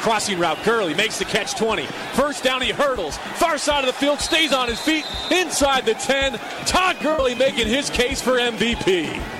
[0.00, 1.84] Crossing route, Gurley makes the catch 20.
[2.14, 3.18] First down, he hurdles.
[3.34, 6.38] Far side of the field, stays on his feet, inside the 10.
[6.64, 9.39] Todd Gurley making his case for MVP.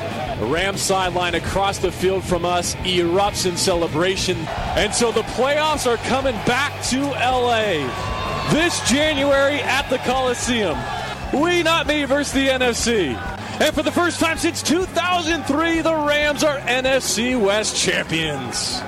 [0.41, 4.37] Rams sideline across the field from us erupts in celebration.
[4.75, 7.87] And so the playoffs are coming back to LA
[8.51, 10.77] this January at the Coliseum.
[11.33, 13.15] We not me versus the NFC.
[13.61, 18.81] And for the first time since 2003, the Rams are NFC West champions.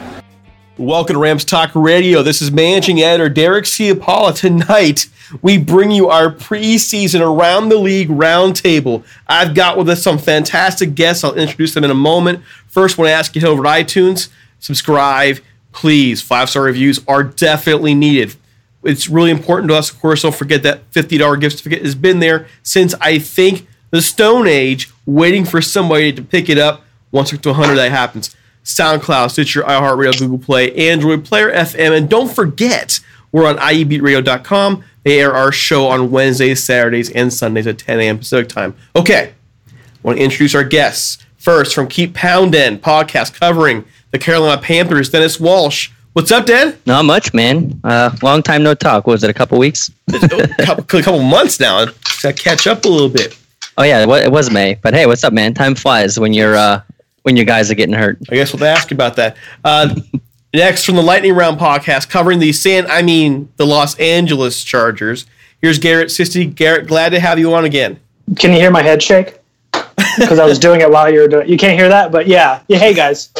[0.79, 2.23] Welcome to Rams Talk Radio.
[2.23, 4.35] This is managing editor Derek Ciapala.
[4.35, 5.07] Tonight,
[5.43, 9.03] we bring you our preseason around the league roundtable.
[9.27, 11.23] I've got with us some fantastic guests.
[11.23, 12.41] I'll introduce them in a moment.
[12.67, 15.37] First, want to ask you to head over to iTunes, subscribe,
[15.73, 16.23] please.
[16.23, 18.35] Five star reviews are definitely needed.
[18.81, 19.91] It's really important to us.
[19.91, 24.01] Of course, don't forget that $50 gift certificate has been there since I think the
[24.01, 26.81] Stone Age, waiting for somebody to pick it up.
[27.11, 28.35] Once we get to 100, that happens.
[28.63, 32.99] SoundCloud, Stitcher, iHeartRadio, Google Play, Android, Player FM, and don't forget,
[33.31, 34.83] we're on IEBeatRadio.com.
[35.03, 38.17] They air our show on Wednesdays, Saturdays, and Sundays at 10 a.m.
[38.19, 38.75] Pacific time.
[38.95, 39.33] Okay,
[39.67, 41.17] I want to introduce our guests.
[41.37, 45.89] First, from Keep Poundin' podcast covering the Carolina Panthers, Dennis Walsh.
[46.13, 46.77] What's up, Dan?
[46.85, 47.81] Not much, man.
[47.83, 49.07] Uh, long time no talk.
[49.07, 49.91] What was it a couple weeks?
[50.13, 50.19] a
[50.63, 51.85] couple, a couple months now.
[51.85, 53.37] Got to catch up a little bit.
[53.77, 54.75] Oh yeah, it was May.
[54.75, 55.53] But hey, what's up, man?
[55.53, 56.81] Time flies when you're uh,
[57.23, 58.19] when your guys are getting hurt.
[58.29, 59.35] I guess we'll ask about that.
[59.63, 59.95] Uh,
[60.53, 65.25] next, from the Lightning Round podcast, covering the San, I mean the Los Angeles Chargers.
[65.61, 66.53] Here's Garrett Sisti.
[66.53, 67.99] Garrett, glad to have you on again.
[68.37, 69.39] Can you hear my head shake?
[69.71, 71.47] Because I was doing it while you were doing.
[71.47, 71.49] It.
[71.49, 72.77] You can't hear that, but yeah, yeah.
[72.77, 73.33] Hey guys,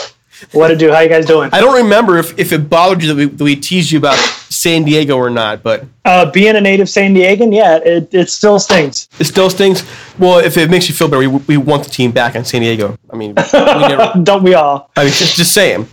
[0.52, 0.92] what to do?
[0.92, 1.50] How you guys doing?
[1.54, 4.18] I don't remember if, if it bothered you that we, that we teased you about
[4.54, 8.60] San Diego or not, but uh, being a native San Diegan, yeah, it, it still
[8.60, 9.10] stings.
[9.20, 9.84] It still stings.
[10.20, 12.62] Well, if it makes you feel better, we, we want the team back in San
[12.62, 12.98] Diego.
[13.12, 14.92] I mean, we never, don't we all?
[14.96, 15.88] I mean, just just saying,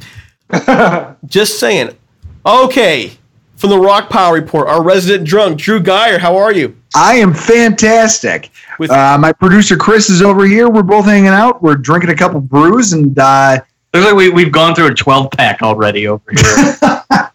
[1.27, 1.97] just saying.
[2.45, 3.13] Okay,
[3.57, 6.19] from the Rockpile Report, our resident drunk, Drew Gier.
[6.19, 6.77] How are you?
[6.95, 8.51] I am fantastic.
[8.79, 10.69] With- uh, my producer Chris is over here.
[10.69, 11.63] We're both hanging out.
[11.63, 13.61] We're drinking a couple brews, and uh,
[13.93, 16.77] Looks like we, we've gone through a 12 pack already over here.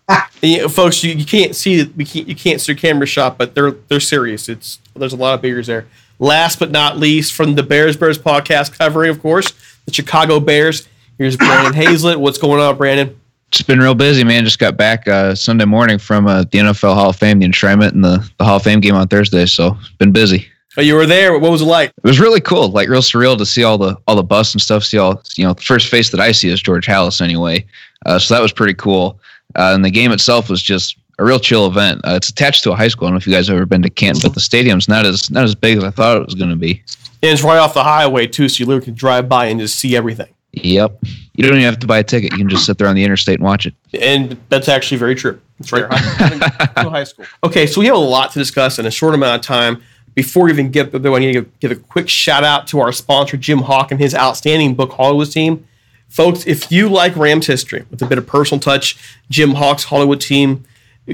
[0.46, 1.84] You know, folks, you, you can't see.
[1.96, 2.28] We can't.
[2.28, 4.50] You can't see your camera shot, but they're they're serious.
[4.50, 5.88] It's there's a lot of beers there.
[6.20, 9.54] Last but not least, from the Bears Bears podcast, covering, of course,
[9.86, 10.88] the Chicago Bears.
[11.18, 12.20] Here's Brandon Hazelett.
[12.20, 13.20] What's going on, Brandon?
[13.50, 14.44] It's been real busy, man.
[14.44, 17.92] Just got back uh, Sunday morning from uh, the NFL Hall of Fame, the enshrinement,
[17.92, 19.46] and the, the Hall of Fame game on Thursday.
[19.46, 20.48] So been busy.
[20.78, 21.40] Oh, you were there.
[21.40, 21.90] What was it like?
[21.90, 24.62] It was really cool, like real surreal to see all the all the busts and
[24.62, 24.84] stuff.
[24.84, 27.66] See all you know, the first face that I see is George Halas anyway.
[28.06, 29.20] Uh, so that was pretty cool.
[29.56, 32.02] Uh, and the game itself was just a real chill event.
[32.04, 33.08] Uh, it's attached to a high school.
[33.08, 35.06] I don't know if you guys have ever been to Canton, but the stadium's not
[35.06, 36.84] as not as big as I thought it was going to be.
[37.24, 39.80] And it's right off the highway too, so you literally can drive by and just
[39.80, 40.28] see everything.
[40.54, 41.00] Yep.
[41.34, 42.32] You don't even have to buy a ticket.
[42.32, 43.74] You can just sit there on the interstate and watch it.
[44.00, 45.40] And that's actually very true.
[45.60, 47.26] It's right to high school.
[47.44, 49.82] Okay, so we have a lot to discuss in a short amount of time.
[50.14, 52.94] Before we even get there, I need to give a quick shout out to our
[52.94, 55.68] sponsor, Jim Hock, and his outstanding book, Hollywood Team.
[56.10, 58.98] Folks, if you like Rams history with a bit of personal touch,
[59.30, 60.64] Jim Hock's Hollywood Team,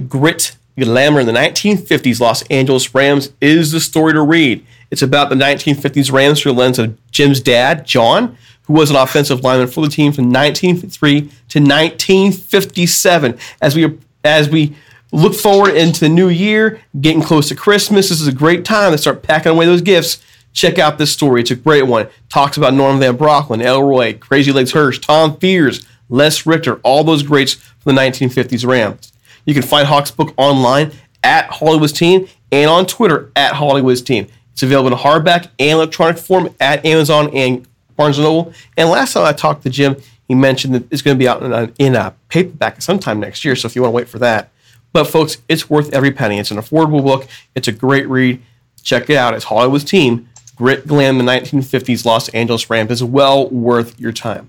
[0.07, 4.65] grit, glamour in the 1950s Los Angeles Rams is the story to read.
[4.89, 8.95] It's about the 1950s Rams through the lens of Jim's dad, John, who was an
[8.95, 13.37] offensive lineman for the team from 1953 to 1957.
[13.61, 14.75] As we as we
[15.11, 18.91] look forward into the new year, getting close to Christmas, this is a great time
[18.91, 20.21] to start packing away those gifts.
[20.53, 21.41] Check out this story.
[21.41, 22.07] It's a great one.
[22.29, 27.23] Talks about Norm Van Brocklin, Elroy, Crazy Legs Hirsch, Tom Fears, Les Richter, all those
[27.23, 29.13] greats from the 1950s Rams.
[29.45, 30.91] You can find Hock's book online
[31.23, 34.27] at Hollywood's Team and on Twitter at Hollywood's Team.
[34.51, 37.65] It's available in hardback and electronic form at Amazon and
[37.95, 38.53] Barnes & Noble.
[38.77, 39.95] And last time I talked to Jim,
[40.27, 43.43] he mentioned that it's going to be out in a, in a paperback sometime next
[43.45, 43.55] year.
[43.55, 44.51] So if you want to wait for that.
[44.93, 46.37] But folks, it's worth every penny.
[46.37, 47.27] It's an affordable book.
[47.55, 48.41] It's a great read.
[48.83, 49.33] Check it out.
[49.33, 50.27] It's Hollywood's Team.
[50.61, 54.47] Grit, Glam, the 1950s Los Angeles Rams is well worth your time.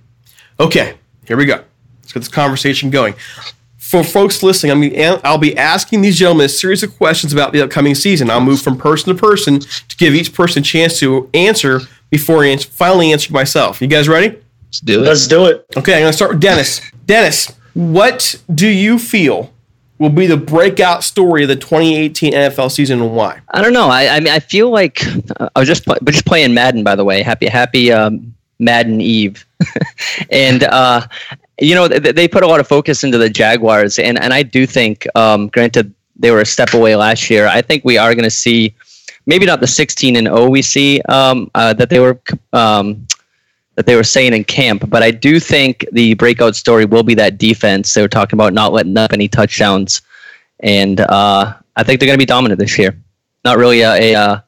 [0.61, 1.65] Okay, here we go.
[2.03, 3.15] Let's get this conversation going.
[3.79, 7.55] For folks listening, I mean, I'll be asking these gentlemen a series of questions about
[7.55, 8.29] the upcoming season.
[8.29, 11.81] I'll move from person to person to give each person a chance to answer
[12.11, 13.81] before ans- finally answering myself.
[13.81, 14.39] You guys ready?
[14.67, 15.07] Let's do it.
[15.07, 15.65] Let's do it.
[15.79, 16.83] Okay, I'm going to start with Dennis.
[17.07, 19.51] Dennis, what do you feel
[20.03, 23.41] will be the breakout story of the 2018 NFL season and why?
[23.51, 23.89] I don't know.
[23.89, 25.01] I I mean, I feel like
[25.39, 26.83] I was just but just playing Madden.
[26.83, 29.47] By the way, happy happy um, Madden Eve,
[30.31, 31.07] and uh,
[31.61, 34.43] you know they, they put a lot of focus into the Jaguars, and and I
[34.43, 38.15] do think, um, granted they were a step away last year, I think we are
[38.15, 38.75] going to see
[39.27, 42.21] maybe not the 16 and 0 we see um, uh, that they were.
[42.53, 43.07] Um,
[43.75, 47.15] that they were saying in camp, but I do think the breakout story will be
[47.15, 47.95] that defense.
[47.95, 50.03] They were talking about not letting up any touchdowns,
[50.61, 52.97] and uh, I think they're going to be dominant this year.
[53.45, 54.41] Not really a, a uh,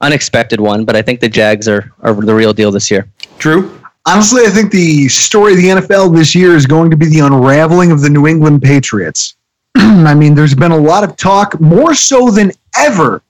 [0.00, 3.08] unexpected one, but I think the Jags are, are the real deal this year.
[3.38, 3.78] Drew?
[4.06, 7.20] honestly, I think the story of the NFL this year is going to be the
[7.20, 9.36] unraveling of the New England Patriots.
[9.76, 13.22] I mean, there's been a lot of talk, more so than ever,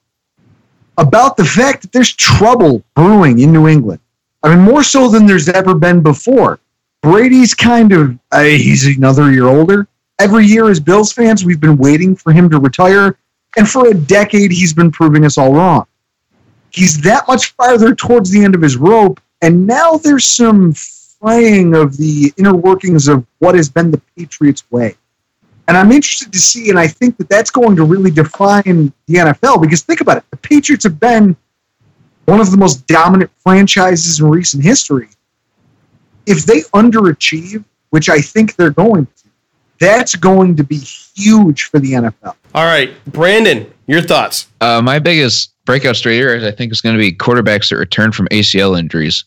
[0.97, 3.99] about the fact that there's trouble brewing in New England.
[4.43, 6.59] I mean, more so than there's ever been before.
[7.01, 9.87] Brady's kind of, uh, he's another year older.
[10.19, 13.17] Every year, as Bills fans, we've been waiting for him to retire.
[13.57, 15.85] And for a decade, he's been proving us all wrong.
[16.71, 19.19] He's that much farther towards the end of his rope.
[19.41, 24.69] And now there's some fraying of the inner workings of what has been the Patriots'
[24.71, 24.95] way.
[25.67, 29.13] And I'm interested to see, and I think that that's going to really define the
[29.13, 30.23] NFL because think about it.
[30.31, 31.37] The Patriots have been
[32.25, 35.09] one of the most dominant franchises in recent history.
[36.25, 39.11] If they underachieve, which I think they're going to,
[39.79, 42.35] that's going to be huge for the NFL.
[42.55, 44.47] All right, Brandon, your thoughts.
[44.61, 48.11] Uh, my biggest breakout story here, I think, is going to be quarterbacks that return
[48.11, 49.25] from ACL injuries.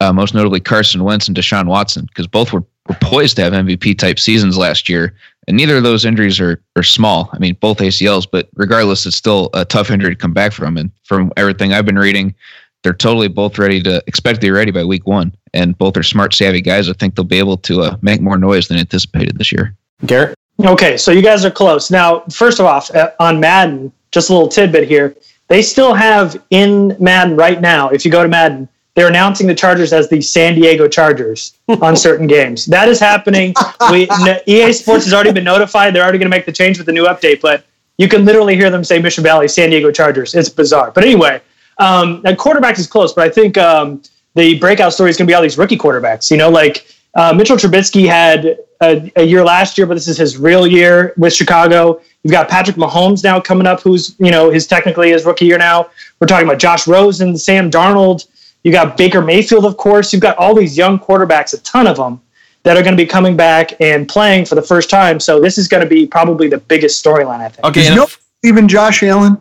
[0.00, 3.52] Uh, most notably Carson Wentz and Deshaun Watson, because both were, were poised to have
[3.52, 5.14] MVP type seasons last year,
[5.48, 7.28] and neither of those injuries are, are small.
[7.32, 10.76] I mean, both ACLs, but regardless, it's still a tough injury to come back from.
[10.76, 12.34] And from everything I've been reading,
[12.82, 15.34] they're totally both ready to expect to be ready by week one.
[15.54, 16.88] And both are smart, savvy guys.
[16.88, 19.74] I think they'll be able to uh, make more noise than anticipated this year.
[20.06, 20.34] Garrett?
[20.64, 21.90] Okay, so you guys are close.
[21.90, 25.16] Now, first of all, uh, on Madden, just a little tidbit here.
[25.48, 29.54] They still have in Madden right now, if you go to Madden, they're announcing the
[29.54, 32.66] Chargers as the San Diego Chargers on certain games.
[32.66, 33.54] That is happening.
[33.90, 34.08] We
[34.46, 35.94] EA Sports has already been notified.
[35.94, 37.64] They're already going to make the change with the new update, but
[37.98, 40.34] you can literally hear them say Mission Valley, San Diego Chargers.
[40.34, 40.90] It's bizarre.
[40.90, 41.40] But anyway,
[41.78, 44.02] um, that quarterback is close, but I think um,
[44.34, 46.30] the breakout story is going to be all these rookie quarterbacks.
[46.30, 50.18] You know, like uh, Mitchell Trubisky had a, a year last year, but this is
[50.18, 52.00] his real year with Chicago.
[52.22, 55.58] You've got Patrick Mahomes now coming up, who's you know his technically his rookie year
[55.58, 55.90] now.
[56.20, 58.26] We're talking about Josh Rosen, Sam Darnold.
[58.62, 60.12] You got Baker Mayfield, of course.
[60.12, 62.20] You've got all these young quarterbacks, a ton of them,
[62.62, 65.18] that are going to be coming back and playing for the first time.
[65.18, 67.66] So this is going to be probably the biggest storyline, I think.
[67.66, 69.40] Okay, Is and no if- even Josh Allen?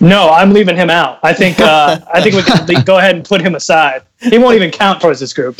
[0.00, 1.20] No, I'm leaving him out.
[1.22, 4.02] I think uh, I think we can go ahead and put him aside.
[4.20, 5.58] He won't even count towards this group.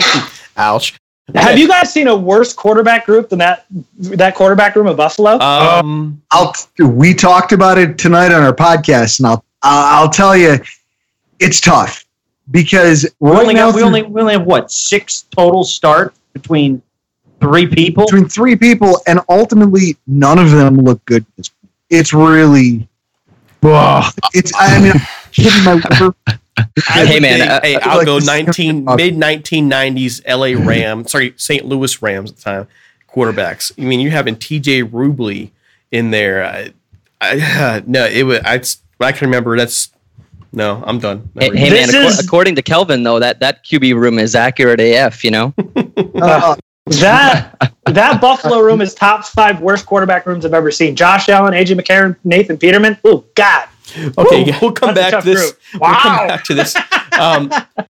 [0.56, 0.94] ouch.
[1.34, 3.66] Have you guys seen a worse quarterback group than that
[3.98, 5.38] that quarterback room of Buffalo?
[5.38, 10.36] Um, I'll we talked about it tonight on our podcast, and I'll I'll, I'll tell
[10.36, 10.58] you,
[11.40, 12.03] it's tough
[12.50, 15.64] because We right only now got, we through- only we only have what six total
[15.64, 16.82] starts between
[17.40, 18.04] three people.
[18.06, 21.24] between three people, and ultimately none of them look good.
[21.90, 22.88] It's really,
[23.62, 24.12] Ugh.
[24.32, 24.52] it's.
[24.56, 25.00] I mean, I'm
[25.32, 26.14] kidding my liver.
[26.26, 30.54] I Hey, man, think- uh, hey, I I'll like go nineteen mid nineteen nineties L.A.
[30.54, 31.10] Rams.
[31.10, 31.64] Sorry, St.
[31.66, 32.68] Louis Rams at the time.
[33.08, 33.70] Quarterbacks.
[33.78, 34.82] I mean, you're having T.J.
[34.84, 35.50] Rubley
[35.92, 36.44] in there.
[36.44, 36.72] I,
[37.20, 38.40] I, no, it was.
[38.44, 38.60] I,
[39.04, 39.56] I can remember.
[39.56, 39.90] That's
[40.54, 40.82] no.
[40.86, 41.28] I'm done.
[41.38, 44.80] Hey, hey man, This is- according to Kelvin though, that that QB room is accurate
[44.80, 45.24] AF.
[45.24, 45.54] You know,
[46.14, 46.56] Uh,
[46.86, 50.94] That that Buffalo room is top five worst quarterback rooms I've ever seen.
[50.96, 52.98] Josh Allen, AJ McCarron, Nathan Peterman.
[53.04, 53.68] Oh God.
[54.18, 55.52] Okay, Woo, we'll come back to this.
[55.52, 55.60] group.
[55.80, 56.74] We'll come back to this.
[57.14, 57.48] Um,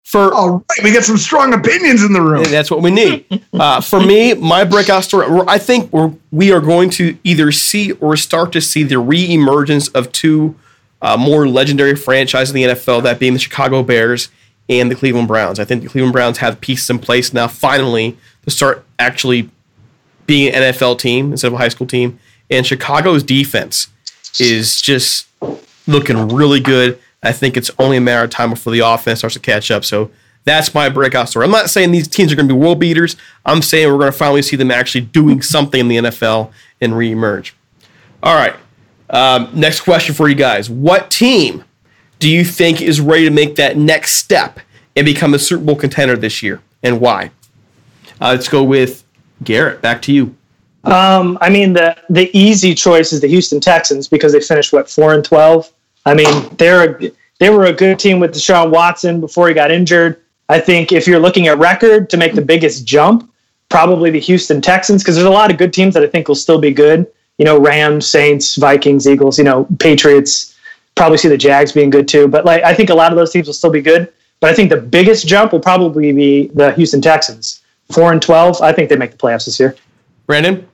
[0.06, 2.46] for all right, we got some strong opinions in the room.
[2.46, 3.26] That's what we need.
[3.52, 7.92] Uh, for me, my breakout story, I think we're, we are going to either see
[7.92, 10.56] or start to see the re-emergence of two
[11.02, 14.30] uh, more legendary franchises in the NFL, that being the Chicago Bears
[14.68, 15.60] and the Cleveland Browns.
[15.60, 19.50] I think the Cleveland Browns have pieces in place now, finally, to start actually
[20.28, 22.20] being an NFL team instead of a high school team.
[22.50, 23.88] And Chicago's defense
[24.40, 25.28] is just
[25.88, 27.00] looking really good.
[27.24, 29.84] I think it's only a matter of time before the offense starts to catch up.
[29.84, 30.12] So
[30.46, 31.46] that's my breakout story.
[31.46, 33.16] I'm not saying these teams are going to be world beaters.
[33.46, 36.94] I'm saying we're going to finally see them actually doing something in the NFL and
[36.94, 37.52] reemerge.
[38.24, 38.56] All right.
[39.10, 40.70] Um, next question for you guys.
[40.70, 41.64] What team
[42.20, 44.60] do you think is ready to make that next step
[44.96, 47.32] and become a Super Bowl contender this year and why?
[48.22, 49.04] Uh, let's go with
[49.44, 49.82] Garrett.
[49.82, 50.36] Back to you.
[50.84, 54.90] Um, I mean the the easy choice is the Houston Texans because they finished what
[54.90, 55.72] four and twelve.
[56.06, 59.72] I mean they're a, they were a good team with Deshaun Watson before he got
[59.72, 60.22] injured.
[60.48, 63.32] I think if you're looking at record to make the biggest jump,
[63.70, 66.36] probably the Houston Texans because there's a lot of good teams that I think will
[66.36, 67.08] still be good.
[67.40, 69.40] You know, Rams, Saints, Vikings, Eagles.
[69.40, 70.56] You know, Patriots.
[70.96, 72.28] Probably see the Jags being good too.
[72.28, 74.12] But like I think a lot of those teams will still be good.
[74.40, 77.62] But I think the biggest jump will probably be the Houston Texans.
[77.92, 78.62] Four and twelve.
[78.62, 79.76] I think they make the playoffs this year.
[80.28, 80.68] Brandon?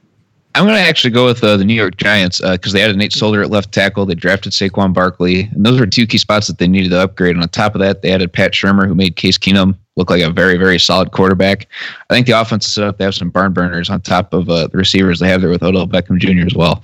[0.55, 3.11] I'm going to actually go with uh, the New York Giants because they added Nate
[3.11, 4.05] Solder at left tackle.
[4.05, 7.35] They drafted Saquon Barkley, and those were two key spots that they needed to upgrade.
[7.35, 10.21] And on top of that, they added Pat Shurmur, who made Case Keenum look like
[10.21, 11.67] a very, very solid quarterback.
[12.09, 12.97] I think the offense is set up.
[12.97, 15.63] They have some barn burners on top of uh, the receivers they have there with
[15.63, 16.45] Odell Beckham Jr.
[16.45, 16.83] as well.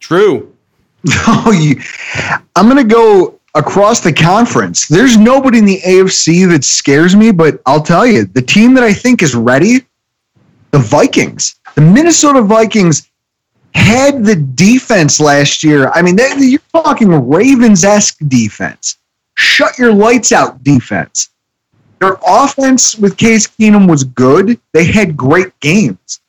[0.00, 0.48] True.
[1.26, 1.80] Oh, you,
[2.54, 4.86] I'm going to go across the conference.
[4.86, 8.84] There's nobody in the AFC that scares me, but I'll tell you, the team that
[8.84, 9.84] I think is ready,
[10.70, 11.56] the Vikings.
[11.74, 13.10] The Minnesota Vikings
[13.74, 15.90] had the defense last year.
[15.90, 18.96] I mean, they, you're talking Ravens esque defense.
[19.34, 21.30] Shut your lights out defense.
[22.02, 24.60] Their offense with Case Keenum was good.
[24.72, 26.20] They had great games.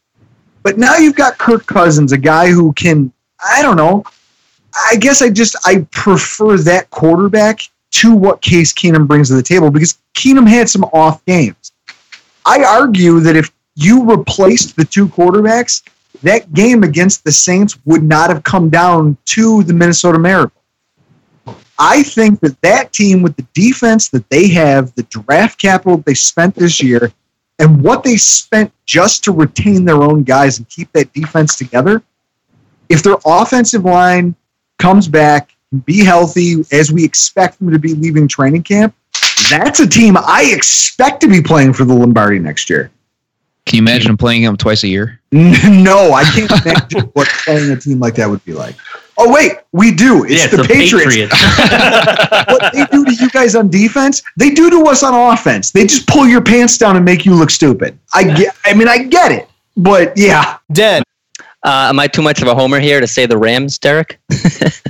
[0.62, 3.12] But now you've got Kirk Cousins, a guy who can,
[3.44, 4.04] I don't know,
[4.92, 7.62] I guess I just I prefer that quarterback
[7.94, 11.72] to what Case Keenum brings to the table because Keenum had some off games.
[12.46, 15.82] I argue that if you replaced the two quarterbacks,
[16.22, 20.63] that game against the Saints would not have come down to the Minnesota Miracle.
[21.80, 26.14] I think that that team with the defense that they have, the draft capital they
[26.14, 27.12] spent this year,
[27.60, 32.04] and what they spent just to retain their own guys and keep that defense together,
[32.90, 34.36] if their offensive line
[34.78, 38.96] comes back, be healthy as we expect them to be leaving training camp,
[39.50, 42.92] that's a team I expect to be playing for the Lombardi next year.
[43.66, 45.22] Can you imagine playing them twice a year?
[45.32, 48.76] no, I can't imagine what playing a team like that would be like.
[49.18, 50.26] Oh wait, we do.
[50.26, 51.06] It's Yeah, the, the Patriots.
[51.06, 52.48] Patriots.
[52.52, 55.72] what they do to you guys on defense, they do to us on offense.
[55.72, 57.98] They just pull your pants down and make you look stupid.
[58.14, 58.56] I get.
[58.66, 60.58] I mean, I get it, but yeah.
[60.72, 61.04] Den.
[61.64, 64.20] uh, am I too much of a homer here to say the Rams, Derek?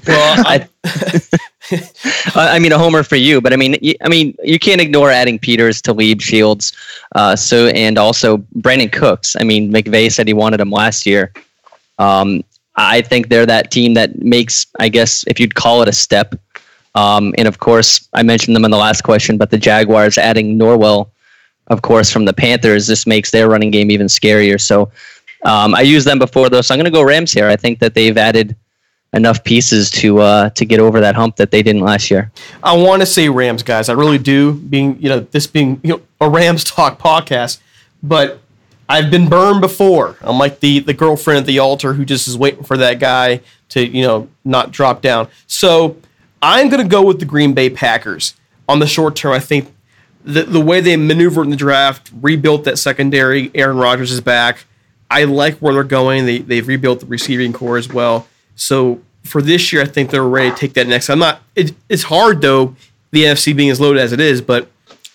[0.06, 0.68] Well, I,
[2.36, 5.10] I mean, a homer for you, but I mean, y- I mean, you can't ignore
[5.12, 6.74] adding Peters to lead Shields.
[7.15, 9.38] Uh, so, and also Brandin Cooks.
[9.39, 11.32] I mean, McVay said he wanted him last year.
[12.00, 12.44] Um,
[12.75, 16.36] I think they're that team that makes, I guess, if you'd call it a step.
[16.96, 20.58] Um, and of course, I mentioned them in the last question, but the Jaguars adding
[20.58, 21.10] Norwell,
[21.68, 24.60] of course, from the Panthers, this makes their running game even scarier.
[24.60, 24.92] So
[25.46, 27.50] Um, I used them before though, so I'm going to go Rams here.
[27.50, 28.56] I think that they've added
[29.13, 32.32] enough pieces to uh, to get over that hump that they didn't last year.
[32.63, 33.89] I want to say Rams, guys.
[33.89, 34.53] I really do.
[34.53, 37.60] Being you know this being you know a Rams talk podcast,
[38.01, 38.39] but
[38.90, 40.18] I've been burned before.
[40.22, 43.42] I'm like the the girlfriend at the altar who just is waiting for that guy
[43.70, 45.28] to you know not drop down.
[45.48, 45.98] So
[46.42, 48.36] I'm going to go with the Green Bay Packers
[48.68, 49.32] on the short term.
[49.32, 49.74] I think
[50.24, 53.52] the the way they maneuvered in the draft, rebuilt that secondary.
[53.56, 54.66] Aaron Rodgers is back.
[55.10, 56.25] I like where they're going.
[56.25, 58.28] They they've rebuilt the receiving core as well.
[58.56, 61.10] So for this year, I think they're ready to take that next.
[61.10, 61.42] I'm not.
[61.56, 62.75] It, it's hard though,
[63.12, 64.70] the NFC being as loaded as it is, but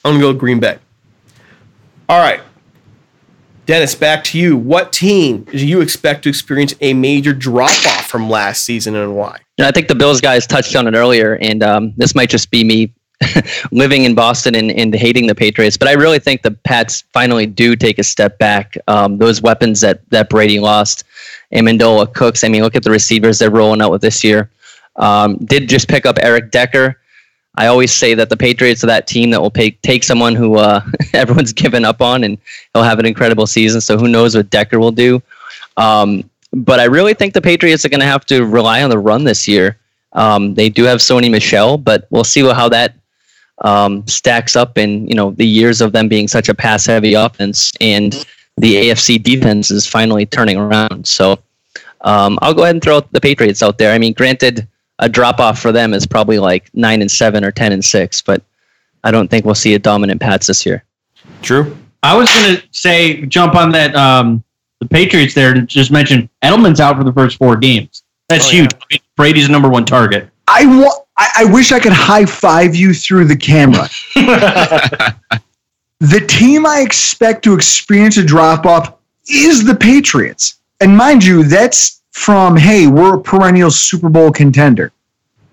[0.05, 0.79] I'm gonna go with Green Bay.
[2.09, 2.41] All right,
[3.69, 4.57] Dennis, back to you.
[4.57, 9.15] What team do you expect to experience a major drop off from last season and
[9.15, 9.41] why?
[9.61, 12.65] I think the Bills guys touched on it earlier, and um, this might just be
[12.65, 12.95] me
[13.71, 17.45] living in Boston and, and, hating the Patriots, but I really think the Pats finally
[17.45, 18.79] do take a step back.
[18.89, 21.05] Um, those weapons that that Brady lost,
[21.53, 22.45] Amendola, Cooks.
[22.45, 24.51] I mean, look at the receivers they're rolling out with this year.
[24.97, 26.99] Um, did just pick up Eric Decker.
[27.59, 30.59] I always say that the Patriots are that team that will pay, take someone who
[30.59, 30.81] uh,
[31.13, 32.39] everyone's given up on, and
[32.73, 33.81] he'll have an incredible season.
[33.81, 35.21] So who knows what Decker will do?
[35.77, 38.99] Um, but I really think the Patriots are going to have to rely on the
[38.99, 39.77] run this year.
[40.13, 42.95] Um, they do have Sony Michel, but we'll see how that
[43.63, 47.15] um, stacks up in you know the years of them being such a pass heavy
[47.15, 48.25] offense and
[48.57, 51.09] the AFC defense is finally turning around.
[51.09, 51.41] So
[52.03, 53.93] um, I'll go ahead and throw the Patriots out there.
[53.93, 54.67] I mean, granted,
[54.99, 58.21] a drop off for them is probably like nine and seven or ten and six,
[58.21, 58.43] but
[59.05, 60.85] I don't think we'll see a dominant Pats this year.
[61.43, 61.77] True.
[62.03, 64.43] I was gonna say jump on that um,
[64.81, 68.03] the Patriots there and just mention Edelman's out for the first four games.
[68.29, 68.71] That's oh, huge.
[68.91, 68.99] Yeah.
[69.17, 70.29] Brady's number one target.
[70.47, 71.05] I want.
[71.17, 73.89] I, I wish I could high five you through the camera.
[76.01, 78.95] the team I expect to experience a drop off
[79.29, 80.61] is the Patriots.
[80.81, 84.93] And mind you, that's from, hey, we're a perennial Super Bowl contender.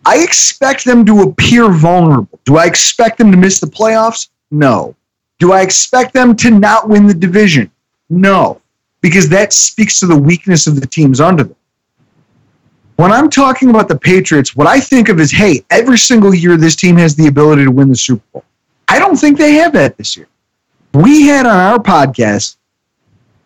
[0.06, 2.40] I expect them to appear vulnerable.
[2.46, 4.30] Do I expect them to miss the playoffs?
[4.52, 4.96] No.
[5.40, 7.72] Do I expect them to not win the division?
[8.10, 8.62] No,
[9.02, 11.56] because that speaks to the weakness of the teams under them.
[12.98, 16.56] When I'm talking about the Patriots, what I think of is, hey, every single year
[16.56, 18.46] this team has the ability to win the Super Bowl.
[18.88, 20.28] I don't think they have that this year.
[20.94, 22.56] We had on our podcast,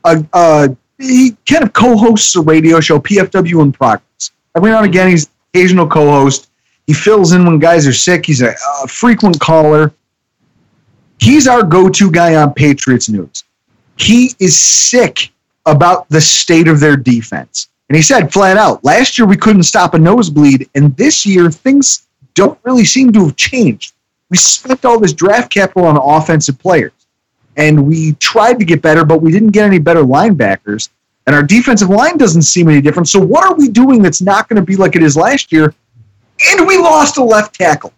[0.03, 4.31] a, a he kind of co-hosts a radio show, PFW in Progress.
[4.55, 6.49] Every now and again, he's occasional co-host.
[6.88, 8.25] He fills in when guys are sick.
[8.25, 9.93] He's a, a frequent caller.
[11.19, 13.43] He's our go-to guy on Patriots news.
[13.97, 15.31] He is sick
[15.65, 17.69] about the state of their defense.
[17.89, 21.49] And he said flat out, last year we couldn't stop a nosebleed, and this year
[21.49, 23.93] things don't really seem to have changed.
[24.29, 26.91] We spent all this draft capital on offensive players,
[27.57, 30.89] and we tried to get better, but we didn't get any better linebackers.
[31.27, 33.07] And our defensive line doesn't seem any different.
[33.07, 35.73] So what are we doing that's not going to be like it is last year?
[36.47, 37.93] And we lost a left tackle,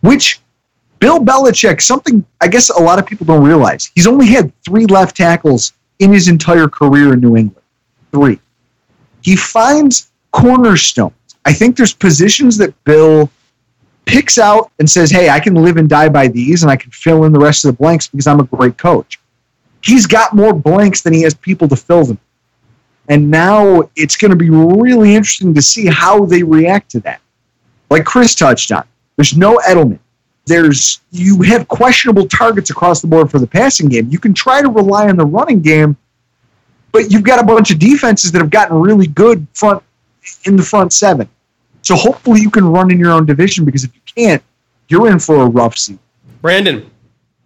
[0.00, 0.40] which
[0.98, 4.86] Bill Belichick, something I guess a lot of people don't realize, he's only had three
[4.86, 7.64] left tackles in his entire career in New England.
[8.12, 8.40] Three
[9.24, 11.14] he finds cornerstones.
[11.46, 13.30] I think there's positions that Bill
[14.04, 16.90] picks out and says, hey, I can live and die by these and I can
[16.90, 19.18] fill in the rest of the blanks because I'm a great coach.
[19.82, 22.18] He's got more blanks than he has people to fill them.
[23.08, 27.20] And now it's going to be really interesting to see how they react to that.
[27.90, 28.84] Like Chris touched on,
[29.16, 29.98] there's no Edelman.
[30.46, 34.08] There's you have questionable targets across the board for the passing game.
[34.10, 35.96] You can try to rely on the running game,
[36.92, 39.82] but you've got a bunch of defenses that have gotten really good front
[40.44, 41.28] in the front seven.
[41.84, 44.42] So hopefully you can run in your own division because if you can't,
[44.88, 46.00] you're in for a rough season.
[46.42, 46.90] Brandon.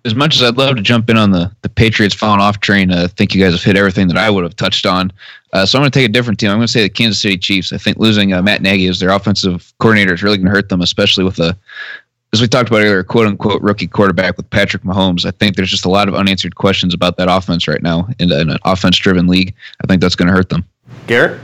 [0.05, 2.90] As much as I'd love to jump in on the, the Patriots falling off train,
[2.90, 5.12] uh, I think you guys have hit everything that I would have touched on.
[5.53, 6.51] Uh, so I'm going to take a different team.
[6.51, 7.72] I'm going to say the Kansas City Chiefs.
[7.72, 10.68] I think losing uh, Matt Nagy as their offensive coordinator is really going to hurt
[10.68, 11.57] them, especially with a
[12.33, 15.24] as we talked about earlier, quote unquote rookie quarterback with Patrick Mahomes.
[15.24, 18.31] I think there's just a lot of unanswered questions about that offense right now in,
[18.31, 19.55] in an offense driven league.
[19.83, 20.64] I think that's going to hurt them.
[21.07, 21.40] Garrett?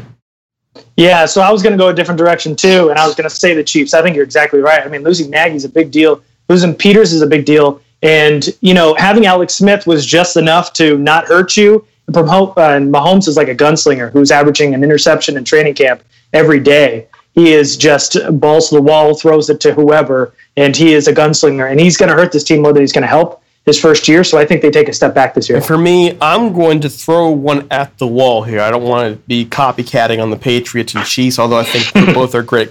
[0.97, 3.29] Yeah, so I was going to go a different direction too, and I was going
[3.29, 3.95] to say the Chiefs.
[3.95, 4.85] I think you're exactly right.
[4.85, 6.23] I mean, losing Nagy is a big deal.
[6.49, 7.81] Losing Peters is a big deal.
[8.03, 11.87] And, you know, having Alex Smith was just enough to not hurt you.
[12.15, 12.21] Uh,
[12.59, 16.03] and Mahomes is like a gunslinger who's averaging an interception in training camp
[16.35, 17.07] every day.
[17.33, 21.13] He is just balls to the wall, throws it to whoever and he is a
[21.13, 23.81] gunslinger, and he's going to hurt this team more than he's going to help his
[23.81, 24.23] first year.
[24.25, 25.57] So I think they take a step back this year.
[25.57, 28.61] And for me, I'm going to throw one at the wall here.
[28.61, 32.35] I don't want to be copycatting on the Patriots and Chiefs, although I think both
[32.35, 32.71] are great,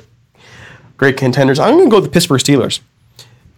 [0.97, 1.59] great contenders.
[1.59, 2.79] I'm going to go with the Pittsburgh Steelers.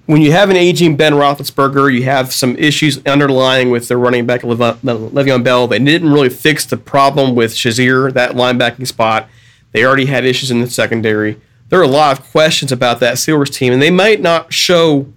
[0.06, 4.26] when you have an aging Ben Roethlisberger, you have some issues underlying with the running
[4.26, 5.68] back Lev- uh, Le'Veon Bell.
[5.68, 9.28] They didn't really fix the problem with Shazier, that linebacking spot.
[9.74, 11.42] They already had issues in the secondary.
[11.70, 15.12] There are a lot of questions about that Steelers team, and they might not show.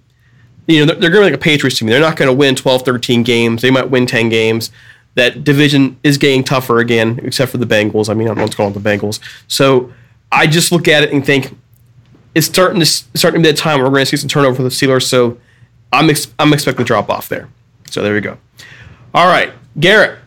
[0.69, 1.89] You know, they're, they're going to be like a Patriots team.
[1.89, 3.61] They're not going to win 12, 13 games.
[3.61, 4.71] They might win 10 games.
[5.15, 8.09] That division is getting tougher again, except for the Bengals.
[8.09, 9.19] I mean, I don't know what's going on with the Bengals.
[9.47, 9.91] So
[10.31, 11.57] I just look at it and think
[12.35, 14.57] it's starting to starting to be that time where we're going to see some turnover
[14.57, 15.03] for the Steelers.
[15.03, 15.37] So
[15.91, 17.49] I'm ex- I'm expecting a drop off there.
[17.89, 18.37] So there we go.
[19.13, 20.19] All right, Garrett,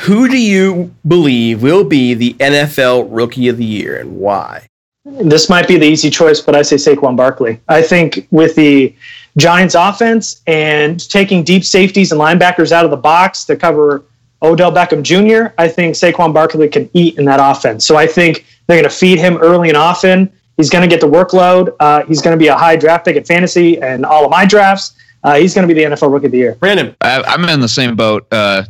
[0.00, 4.66] who do you believe will be the NFL Rookie of the Year and why?
[5.04, 7.60] This might be the easy choice, but I say Saquon Barkley.
[7.68, 8.94] I think with the
[9.36, 14.04] Giants offense and taking deep safeties and linebackers out of the box to cover
[14.42, 17.86] Odell Beckham Jr., I think Saquon Barkley can eat in that offense.
[17.86, 20.30] So I think they're going to feed him early and often.
[20.56, 21.74] He's going to get the workload.
[21.80, 24.46] Uh, he's going to be a high draft pick at fantasy and all of my
[24.46, 24.94] drafts.
[25.24, 26.54] Uh, he's going to be the NFL Rookie of the Year.
[26.56, 28.26] Brandon, I, am in the same boat.
[28.30, 28.64] Uh,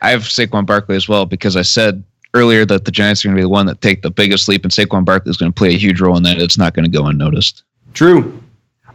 [0.00, 2.02] I have Saquon Barkley as well because I said
[2.34, 4.64] earlier that the Giants are going to be the one that take the biggest leap,
[4.64, 6.40] and Saquon Barkley is going to play a huge role in that.
[6.40, 7.62] It's not going to go unnoticed.
[7.92, 8.42] Drew,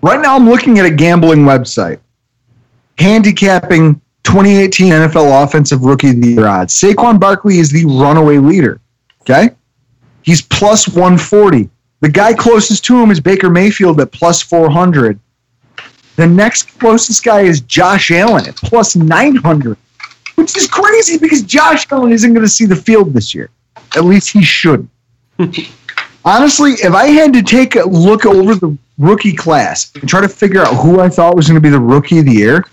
[0.03, 1.99] right now I'm looking at a gambling website,
[2.99, 6.79] handicapping 2018 NFL Offensive Rookie of the Year odds.
[6.79, 8.79] Saquon Barkley is the runaway leader.
[9.21, 9.49] Okay,
[10.21, 11.69] he's plus 140.
[12.01, 15.19] The guy closest to him is Baker Mayfield at plus 400.
[16.15, 19.77] The next closest guy is Josh Allen at plus 900,
[20.35, 23.49] which is crazy because Josh Allen isn't going to see the field this year.
[23.95, 24.89] At least he shouldn't.
[26.25, 30.29] Honestly, if I had to take a look over the rookie class and try to
[30.29, 32.65] figure out who I thought was going to be the rookie of the year,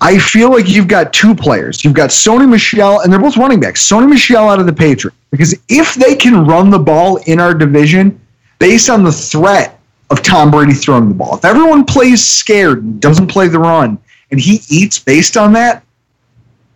[0.00, 1.84] I feel like you've got two players.
[1.84, 3.86] You've got Sony Michel, and they're both running backs.
[3.86, 5.16] Sony Michel out of the Patriots.
[5.30, 8.18] Because if they can run the ball in our division
[8.58, 9.78] based on the threat
[10.10, 13.98] of Tom Brady throwing the ball, if everyone plays scared and doesn't play the run,
[14.30, 15.84] and he eats based on that,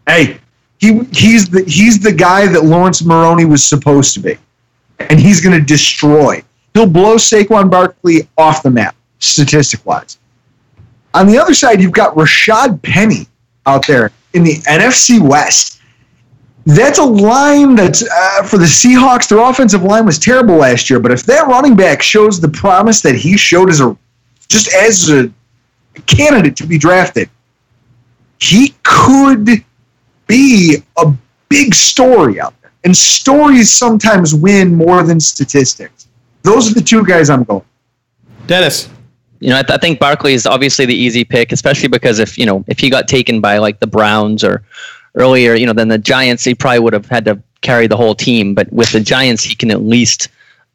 [0.07, 0.39] hey,
[0.79, 4.37] he he's the he's the guy that Laurence Maroney was supposed to be.
[4.99, 6.43] And he's gonna destroy.
[6.75, 10.19] He'll blow Saquon Barkley off the map, statistic wise.
[11.15, 13.29] On the other side, you've got Rashaad Penny
[13.67, 15.81] out there in the NFC West.
[16.67, 19.29] That's a line that's uh, for the Seahawks.
[19.29, 23.03] Their offensive line was terrible last year, but if that running back shows the promise
[23.03, 23.97] that he showed as a
[24.49, 25.31] just as a
[26.07, 27.29] candidate to be drafted,
[28.41, 29.65] he could
[30.27, 31.13] be a
[31.49, 32.73] big story out there.
[32.85, 36.09] And stories sometimes win more than statistics.
[36.45, 37.65] Those are the two guys I'm going.
[38.47, 38.89] Dennis
[39.45, 42.39] you know, I, th- I, think Barkley is obviously the easy pick, especially because if
[42.39, 44.63] you know if he got taken by like the Browns or
[45.17, 48.15] earlier, you know, then the Giants, he probably would have had to carry the whole
[48.15, 48.55] team.
[48.55, 50.29] But with the Giants, he can at least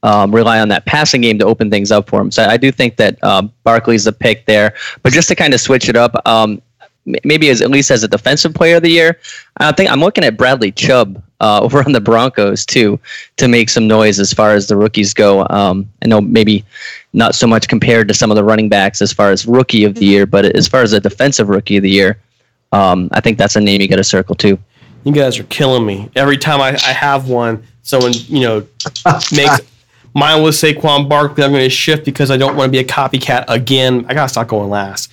[0.03, 2.29] um, rely on that passing game to open things up for him.
[2.29, 4.75] So I do think that um, Barkley's the pick there.
[5.01, 6.61] But just to kind of switch it up, um,
[7.23, 9.19] maybe as at least as a defensive player of the year,
[9.57, 12.99] I think I'm looking at Bradley Chubb uh, over on the Broncos too
[13.37, 15.45] to make some noise as far as the rookies go.
[15.49, 16.65] Um, I know maybe
[17.13, 19.95] not so much compared to some of the running backs as far as rookie of
[19.95, 22.19] the year, but as far as a defensive rookie of the year,
[22.71, 24.59] um, I think that's a name you got to circle too.
[25.03, 26.09] You guys are killing me.
[26.15, 28.67] Every time I, I have one, someone you know
[29.31, 29.61] makes
[30.13, 31.43] mine was Saquon Barkley.
[31.43, 34.05] I'm going to shift because I don't want to be a copycat again.
[34.07, 35.09] I got to stop going last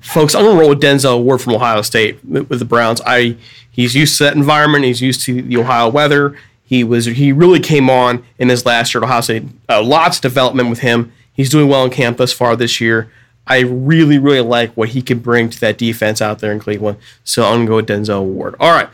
[0.00, 3.00] folks, I'm gonna roll with Denzel Ward from Ohio State with the Browns.
[3.06, 3.36] I
[3.70, 4.84] he's used to that environment.
[4.84, 6.36] He's used to the Ohio weather.
[6.64, 9.44] He was he really came on in his last year at Ohio State.
[9.68, 11.12] Uh, lots of development with him.
[11.32, 13.10] He's doing well in camp thus far this year.
[13.46, 16.98] I really really like what he can bring to that defense out there in Cleveland.
[17.24, 18.54] So I'm gonna go with Denzel Ward.
[18.60, 18.88] All right.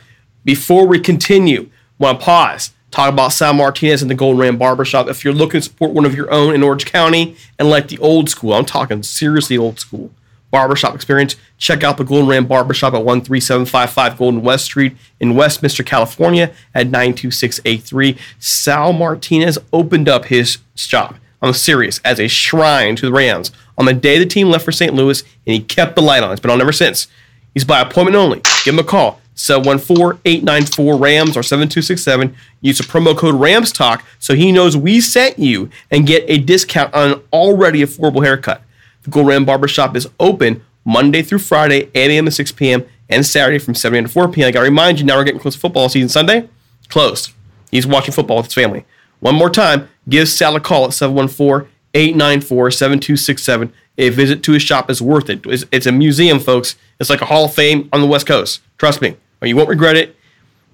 [0.45, 2.73] Before we continue, want to pause.
[2.91, 5.09] Talk about Sal Martinez and the Golden Ram Barbershop.
[5.09, 7.99] If you're looking to support one of your own in Orange County and like the
[7.99, 10.13] old school, I'm talking seriously old school
[10.55, 15.83] barbershop experience, check out the Golden Ram Barbershop at 13755 Golden West Street in Westminster,
[15.83, 18.17] California at 92683.
[18.39, 21.17] Sal Martinez opened up his shop.
[21.43, 24.71] I'm serious, as a shrine to the Rams on the day the team left for
[24.71, 24.95] St.
[24.95, 26.31] Louis, and he kept the light on.
[26.31, 27.09] It's been on ever since.
[27.53, 28.41] He's by appointment only.
[28.65, 29.21] Give him a call.
[29.35, 32.37] 714-894-RAMS or 7267.
[32.61, 36.95] Use the promo code RAMSTALK so he knows we sent you and get a discount
[36.95, 38.63] on an already affordable haircut.
[39.05, 42.25] The Golden Ram Barbershop is open Monday through Friday, 8 a.m.
[42.25, 44.05] to 6 p.m., and Saturday from 7 a.m.
[44.05, 44.49] to 4 p.m.
[44.49, 46.09] I gotta remind you, now we're getting close to football season.
[46.09, 46.49] Sunday,
[46.89, 47.33] closed.
[47.71, 48.85] He's watching football with his family.
[49.21, 53.73] One more time, give Sal a call at 714 894 7267.
[53.97, 55.47] A visit to his shop is worth it.
[55.47, 56.77] It's, it's, a museum, folks.
[56.99, 58.61] It's like a Hall of Fame on the West Coast.
[58.79, 60.17] Trust me, or you won't regret it.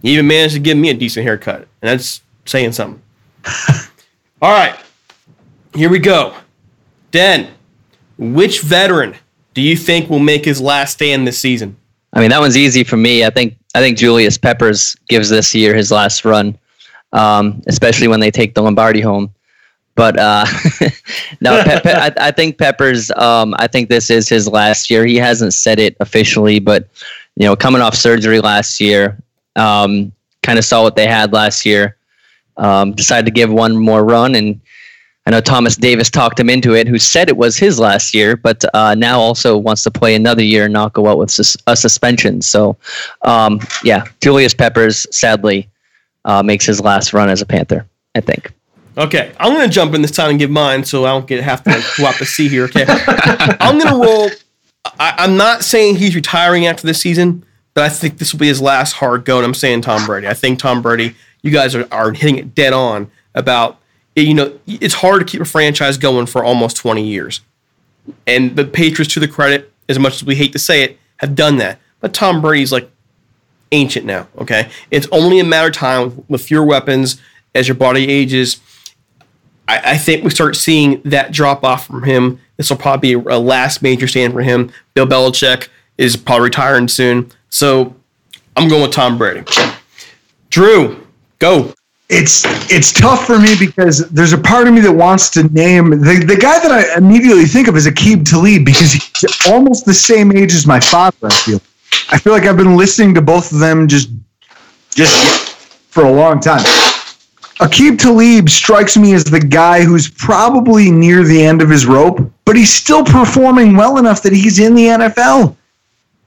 [0.03, 3.03] He even managed to give me a decent haircut, and that's saying something.
[4.43, 4.79] All right,
[5.75, 6.35] here we go.
[7.11, 7.53] Den,
[8.20, 9.16] Which veteran
[9.54, 11.74] do you think will make his last stand this season?
[12.12, 13.24] I mean, that one's easy for me.
[13.24, 16.59] I think I think Julius Peppers gives this year his last run,
[17.14, 19.33] um, especially when they take the Lombardi home.
[19.94, 20.44] But uh,
[21.40, 23.11] no, Pe- Pe- I, I, think Peppers.
[23.12, 25.06] Um, I think this is his last year.
[25.06, 26.88] He hasn't said it officially, but
[27.37, 29.18] you know, coming off surgery last year,
[29.56, 31.96] um, kind of saw what they had last year.
[32.59, 34.61] Um, decided to give one more run, and
[35.26, 38.37] I know Thomas Davis talked him into it, who said it was his last year,
[38.37, 41.56] but uh, now also wants to play another year and not go out with sus-
[41.66, 42.40] a suspension.
[42.40, 42.76] So,
[43.22, 45.68] um, yeah, Julius Peppers sadly
[46.24, 47.87] uh, makes his last run as a Panther.
[48.14, 48.52] I think.
[48.98, 51.62] Okay, I'm gonna jump in this time and give mine, so I don't get have
[51.64, 51.70] to
[52.04, 52.64] out to sea here.
[52.64, 54.30] Okay, I'm gonna roll.
[54.98, 58.48] I, I'm not saying he's retiring after this season, but I think this will be
[58.48, 59.37] his last hard go.
[59.37, 60.26] And I'm saying Tom Brady.
[60.26, 61.14] I think Tom Brady.
[61.42, 63.80] You guys are, are hitting it dead on about
[64.16, 67.40] you know it's hard to keep a franchise going for almost 20 years,
[68.27, 71.35] and the Patriots, to the credit, as much as we hate to say it, have
[71.35, 71.79] done that.
[72.01, 72.90] But Tom Brady's like
[73.73, 74.29] ancient now.
[74.38, 77.20] Okay, it's only a matter of time with fewer weapons
[77.55, 78.61] as your body ages
[79.70, 82.40] I, I think we start seeing that drop off from him.
[82.57, 84.73] This will probably be a last major stand for him.
[84.94, 87.31] Bill Belichick is probably retiring soon.
[87.51, 87.94] So
[88.57, 89.44] I'm going with Tom Brady.
[90.51, 91.07] Drew,
[91.38, 91.73] go.
[92.12, 95.90] It's it's tough for me because there's a part of me that wants to name
[95.90, 99.94] the, the guy that I immediately think of is Aqib Talib because he's almost the
[99.94, 101.29] same age as my father.
[101.29, 101.61] I feel
[102.11, 104.11] I feel like I've been listening to both of them just
[104.90, 105.55] just
[105.90, 106.64] for a long time.
[107.61, 112.18] Aqib Talib strikes me as the guy who's probably near the end of his rope,
[112.44, 115.55] but he's still performing well enough that he's in the NFL.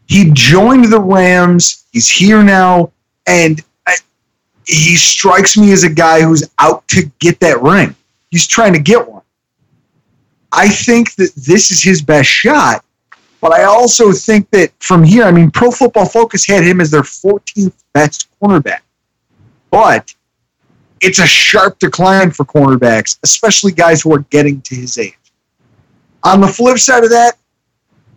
[0.08, 1.86] He joined the Rams.
[1.92, 2.94] He's here now,
[3.28, 3.62] and
[4.66, 7.96] he strikes me as a guy who's out to get that ring.
[8.32, 9.22] He's trying to get one.
[10.52, 12.86] I think that this is his best shot,
[13.42, 16.92] but I also think that from here, I mean, Pro Football Focus had him as
[16.92, 18.82] their 14th best cornerback.
[19.72, 20.14] But
[21.02, 25.18] it's a sharp decline for cornerbacks, especially guys who are getting to his age.
[26.24, 27.34] On the flip side of that,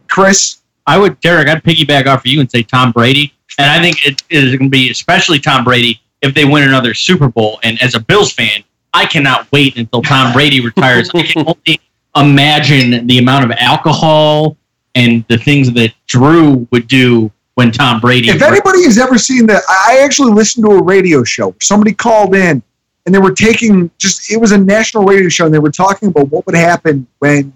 [0.09, 3.80] Chris, I would, Derek, I'd piggyback off of you and say Tom Brady, and I
[3.80, 7.59] think it is going to be especially Tom Brady if they win another Super Bowl.
[7.62, 11.11] And as a Bills fan, I cannot wait until Tom Brady retires.
[11.14, 11.81] I can only
[12.16, 14.57] imagine the amount of alcohol
[14.94, 18.31] and the things that Drew would do when Tom Brady.
[18.31, 21.55] If anybody has ever seen that, I actually listened to a radio show.
[21.61, 22.62] Somebody called in
[23.05, 26.09] and they were taking just it was a national radio show and they were talking
[26.09, 27.52] about what would happen when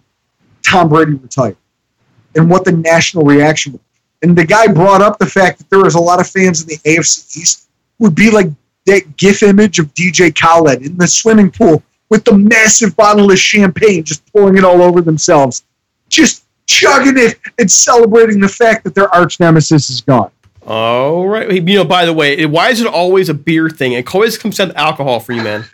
[0.62, 1.56] Tom Brady retired
[2.34, 3.80] and what the national reaction was.
[4.22, 6.68] And the guy brought up the fact that there was a lot of fans in
[6.68, 7.69] the AFC East
[8.00, 8.48] would be like
[8.86, 13.38] that GIF image of DJ Khaled in the swimming pool with the massive bottle of
[13.38, 15.62] champagne, just pouring it all over themselves,
[16.08, 20.30] just chugging it and celebrating the fact that their arch nemesis is gone.
[20.66, 21.50] All right.
[21.50, 23.92] You know, by the way, why is it always a beer thing?
[23.92, 25.64] It always comes down to alcohol for you, man.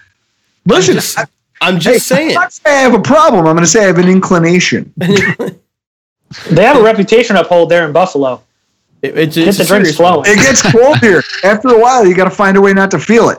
[0.65, 1.19] Listen, I'm just,
[1.61, 2.29] I'm just hey, saying.
[2.31, 3.47] I'm not saying I have a problem.
[3.47, 4.93] I'm going to say I have an inclination.
[4.97, 8.43] they have a reputation to uphold there in Buffalo.
[9.03, 10.25] It, it's, Get the drinks flowing.
[10.27, 11.23] It gets cold here.
[11.45, 13.39] After a while, you got to find a way not to feel it.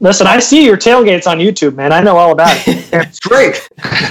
[0.00, 1.92] Listen, I see your tailgates on YouTube, man.
[1.92, 2.88] I know all about it.
[2.92, 3.68] it's great.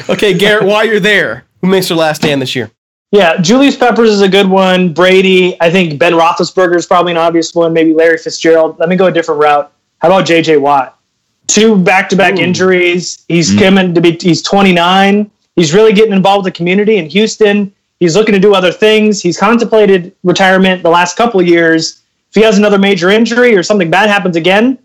[0.10, 2.72] okay, Garrett, while you're there, who makes their last stand this year?
[3.12, 4.92] Yeah, Julius Peppers is a good one.
[4.92, 7.72] Brady, I think Ben Roethlisberger is probably an obvious one.
[7.72, 8.80] Maybe Larry Fitzgerald.
[8.80, 9.72] Let me go a different route.
[10.00, 10.58] How about J.J.
[10.58, 10.98] Watt?
[11.46, 12.42] Two back-to-back Ooh.
[12.42, 13.24] injuries.
[13.28, 13.60] He's mm.
[13.60, 14.18] coming to be.
[14.20, 15.30] He's 29.
[15.56, 17.72] He's really getting involved with the community in Houston.
[18.04, 19.22] He's looking to do other things.
[19.22, 22.02] He's contemplated retirement the last couple of years.
[22.32, 24.78] If he has another major injury or something bad happens again,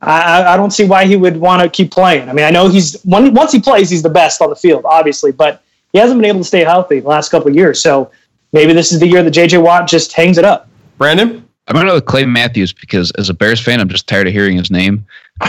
[0.00, 2.30] I, I don't see why he would want to keep playing.
[2.30, 5.32] I mean, I know he's once he plays, he's the best on the field, obviously,
[5.32, 7.78] but he hasn't been able to stay healthy the last couple of years.
[7.78, 8.10] So
[8.54, 10.66] maybe this is the year that JJ Watt just hangs it up.
[10.96, 11.46] Brandon?
[11.68, 14.26] I'm going to go with Clay Matthews because as a Bears fan, I'm just tired
[14.26, 15.04] of hearing his name.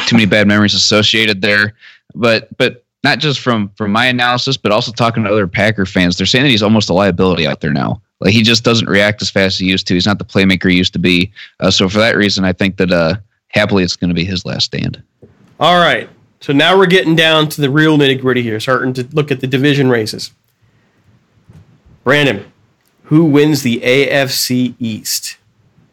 [0.07, 1.75] Too many bad memories associated there.
[2.15, 6.17] But but not just from from my analysis, but also talking to other Packer fans,
[6.17, 8.01] they're saying that he's almost a liability out there now.
[8.19, 9.93] Like he just doesn't react as fast as he used to.
[9.93, 11.31] He's not the playmaker he used to be.
[11.59, 13.15] Uh, so for that reason, I think that uh,
[13.49, 15.03] happily it's going to be his last stand.
[15.59, 16.09] All right.
[16.39, 19.41] So now we're getting down to the real nitty gritty here, starting to look at
[19.41, 20.31] the division races.
[22.03, 22.51] Brandon,
[23.03, 25.37] who wins the AFC East?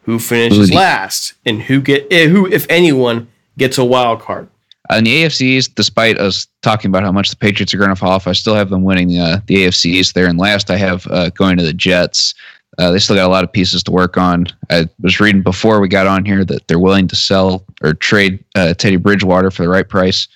[0.03, 1.33] Who finishes last?
[1.45, 4.49] And who get eh, who, if anyone, gets a wild card?
[4.91, 7.95] In the AFC East, despite us talking about how much the Patriots are going to
[7.95, 10.27] fall off, I still have them winning uh, the AFC East there.
[10.27, 12.33] And last, I have uh, going to the Jets.
[12.77, 14.47] Uh, they still got a lot of pieces to work on.
[14.69, 18.43] I was reading before we got on here that they're willing to sell or trade
[18.55, 20.27] uh, Teddy Bridgewater for the right price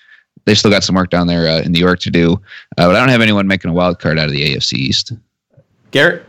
[0.45, 2.33] they still got some work down there uh, in New York to do.
[2.77, 5.13] Uh, but I don't have anyone making a wild card out of the AFC East.
[5.91, 6.25] Garrett?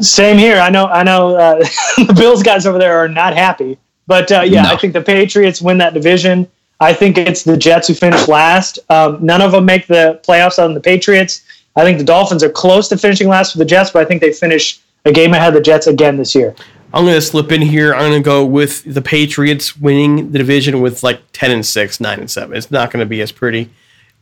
[0.00, 0.58] Same here.
[0.58, 0.86] I know.
[0.86, 1.36] I know.
[1.36, 1.58] Uh,
[1.96, 4.70] the Bills guys over there are not happy, but uh, yeah, No.
[4.70, 6.50] I think the Patriots win that division.
[6.80, 8.78] I think it's the Jets who finish last.
[8.90, 11.42] Um, none of them make the playoffs on the Patriots.
[11.74, 14.20] I think the Dolphins are close to finishing last for the Jets, but I think
[14.20, 16.54] they finish a game ahead of the Jets again this year.
[16.92, 17.94] I'm going to slip in here.
[17.94, 22.00] I'm going to go with the Patriots winning the division with like 10 and 6,
[22.00, 22.56] 9 and 7.
[22.56, 23.70] It's not going to be as pretty.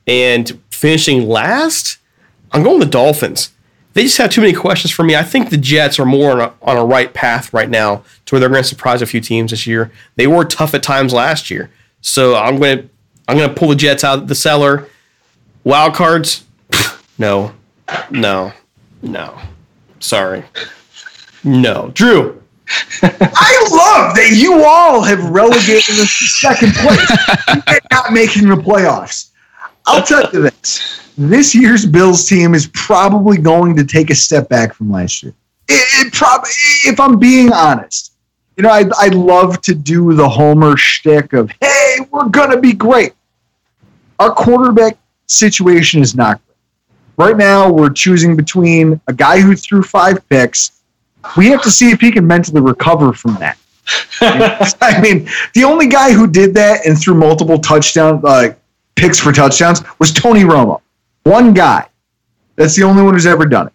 [0.06, 1.98] And finishing last,
[2.52, 3.50] I'm going the Dolphins.
[3.92, 5.14] They just have too many questions for me.
[5.14, 8.34] I think the Jets are more on a, on a right path right now to
[8.34, 9.92] where they're going to surprise a few teams this year.
[10.16, 11.70] They were tough at times last year.
[12.04, 12.86] So I'm to
[13.26, 14.88] I'm to pull the Jets out of the cellar.
[15.64, 16.44] Wild cards?
[17.16, 17.52] No.
[18.10, 18.52] No.
[19.00, 19.38] No.
[20.00, 20.42] Sorry.
[21.44, 21.92] No.
[21.94, 22.42] Drew.
[23.02, 28.56] I love that you all have relegated us to second place and not making the
[28.56, 29.30] playoffs.
[29.86, 34.48] I'll tell you this: this year's Bills team is probably going to take a step
[34.48, 35.34] back from last year.
[35.68, 36.50] It, it probably,
[36.84, 38.13] if I'm being honest,
[38.56, 42.72] you know, I I love to do the Homer shtick of "Hey, we're gonna be
[42.72, 43.12] great."
[44.18, 47.28] Our quarterback situation is not great.
[47.28, 50.72] Right now, we're choosing between a guy who threw five picks
[51.36, 53.58] we have to see if he can mentally recover from that.
[54.80, 58.54] I mean, the only guy who did that and threw multiple touchdown uh,
[58.94, 60.80] picks for touchdowns was Tony Romo.
[61.24, 61.88] One guy.
[62.56, 63.72] That's the only one who's ever done it.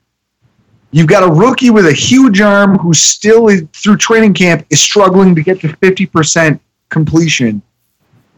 [0.91, 4.81] You've got a rookie with a huge arm who still is, through training camp is
[4.81, 7.61] struggling to get to 50% completion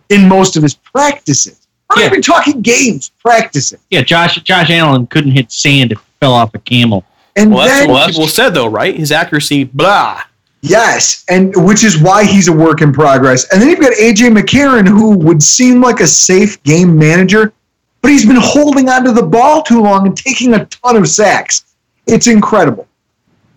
[0.10, 1.68] in most of his practices.
[1.90, 3.80] We're not even talking games, practicing.
[3.90, 7.06] Yeah, Josh Josh Allen couldn't hit sand if he fell off a camel.
[7.36, 8.96] And Well, that's then, what people said, though, right?
[8.96, 10.22] His accuracy, blah.
[10.62, 13.52] Yes, and which is why he's a work in progress.
[13.52, 17.52] And then you've got AJ McCarron, who would seem like a safe game manager,
[18.02, 21.66] but he's been holding onto the ball too long and taking a ton of sacks.
[22.12, 22.88] It's incredible.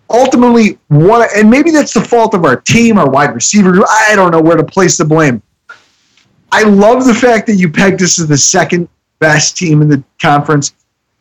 [0.09, 3.83] Ultimately, what and maybe that's the fault of our team, our wide receiver.
[3.87, 5.41] I don't know where to place the blame.
[6.51, 8.87] I love the fact that you pegged us as the second
[9.19, 10.73] best team in the conference.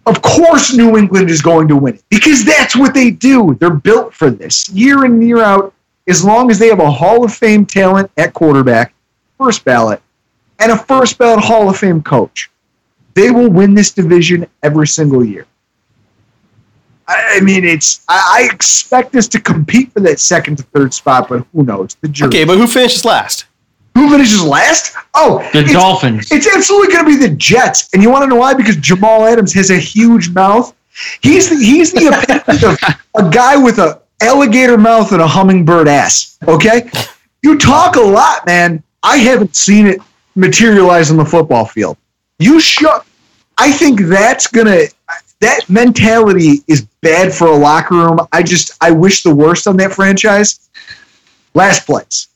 [0.07, 3.57] Of course, New England is going to win it because that's what they do.
[3.59, 5.75] They're built for this year in, year out.
[6.07, 8.94] As long as they have a Hall of Fame talent at quarterback,
[9.38, 10.03] first ballot,
[10.61, 12.51] and a first ballot Hall of Fame coach,
[13.14, 15.47] they will win this division every single year.
[17.09, 18.05] I I mean, it's.
[18.09, 21.97] I I expect us to compete for that second to third spot, but who knows?
[22.01, 22.29] The jury.
[22.29, 23.47] Okay, but who finishes last?
[23.95, 24.97] Who finishes last?
[25.14, 26.29] Oh, The it's- Dolphins.
[26.33, 28.53] It's absolutely going to be the Jets, and you want to know why?
[28.55, 30.75] Because Jamal Adams has a huge mouth.
[31.23, 35.88] He's the he's the epitome of a guy with a alligator mouth and a hummingbird
[35.88, 36.38] ass.
[36.49, 36.90] Okay,
[37.43, 38.83] you talk a lot, man.
[39.03, 40.01] I haven't seen it
[40.35, 41.97] materialize on the football field.
[42.38, 43.03] You show.
[43.59, 44.83] I think that's gonna.
[45.45, 48.19] That mentality is bad for a locker room.
[48.33, 50.71] I just I wish the worst on that franchise.
[51.53, 52.29] Last place.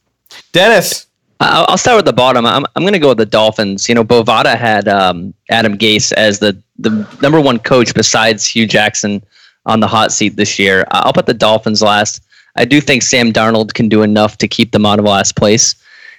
[0.52, 1.06] Dennis.
[1.40, 2.44] I'll, I'll start with the bottom.
[2.44, 3.88] I'm, I'm going to go with the Dolphins.
[3.88, 6.90] You know, Bovada had um, Adam Gase as the, the
[7.22, 9.22] number one coach besides Hue Jackson
[9.64, 10.84] on the hot seat this year.
[10.90, 12.22] I'll put the Dolphins last.
[12.56, 15.76] I do think Sam Darnold can do enough to keep them out of last place.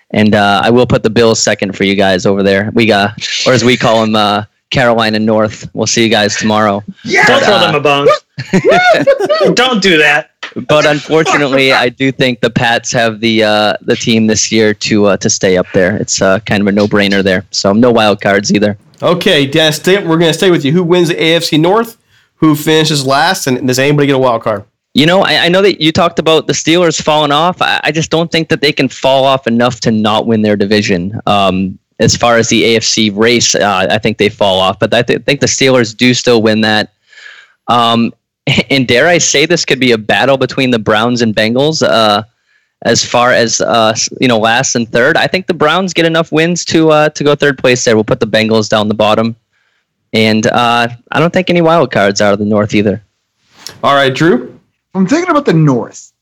[0.09, 2.71] And uh, I will put the Bills second for you guys over there.
[2.73, 3.11] We got,
[3.45, 5.69] or as we call them, uh, Carolina North.
[5.73, 6.83] We'll see you guys tomorrow.
[7.05, 8.07] Don't But, throw uh, them a bone.
[9.55, 10.31] Don't do that.
[10.67, 15.05] but unfortunately, I do think the Pats have the uh, the team this year to
[15.07, 15.95] uh, to stay up there.
[15.97, 17.45] It's uh, kind of a no brainer there.
[17.51, 18.77] So no wild cards either.
[19.01, 20.71] Okay, Dennis, stay, we're going to stay with you.
[20.73, 21.97] Who wins the AFC North?
[22.35, 23.47] Who finishes last?
[23.47, 24.65] And does anybody get a wild card?
[24.93, 27.61] You know, I, I know that you talked about the Steelers falling off.
[27.61, 30.57] I, I just don't think that they can fall off enough to not win their
[30.57, 31.19] division.
[31.25, 35.01] Um, as far as the AFC race, uh, I think they fall off, but I
[35.01, 36.93] th- think the Steelers do still win that.
[37.67, 38.13] Um,
[38.69, 41.85] and dare I say, this could be a battle between the Browns and Bengals.
[41.85, 42.23] Uh,
[42.83, 46.31] as far as uh, you know, last and third, I think the Browns get enough
[46.31, 47.95] wins to uh, to go third place there.
[47.95, 49.35] We'll put the Bengals down the bottom,
[50.13, 53.03] and uh, I don't think any wild cards out of the North either.
[53.83, 54.57] All right, Drew.
[54.95, 56.13] I'm thinking about the North.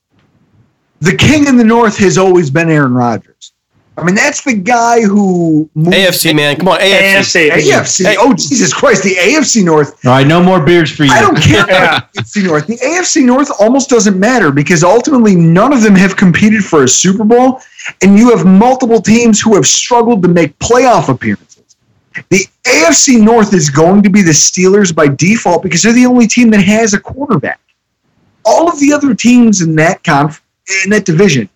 [1.00, 3.54] The king in the North has always been Aaron Rodgers.
[3.98, 6.56] I mean, that's the guy who moved AFC, man.
[6.56, 7.50] Come on, AFC.
[7.50, 7.50] AFC.
[7.50, 8.06] AFC.
[8.06, 8.15] Hey.
[8.19, 9.02] Oh, Jesus Christ.
[9.02, 10.06] The AFC North.
[10.06, 11.12] All right, no more beers for you.
[11.12, 12.67] I don't care about the AFC North.
[12.67, 16.88] The AFC North almost doesn't matter because ultimately none of them have competed for a
[16.88, 17.60] Super Bowl,
[18.04, 21.76] and you have multiple teams who have struggled to make playoff appearances.
[22.30, 26.28] The AFC North is going to be the Steelers by default because they're the only
[26.28, 27.60] team that has a quarterback.
[28.46, 30.44] All of the other teams in that conf-
[30.84, 31.50] in that division,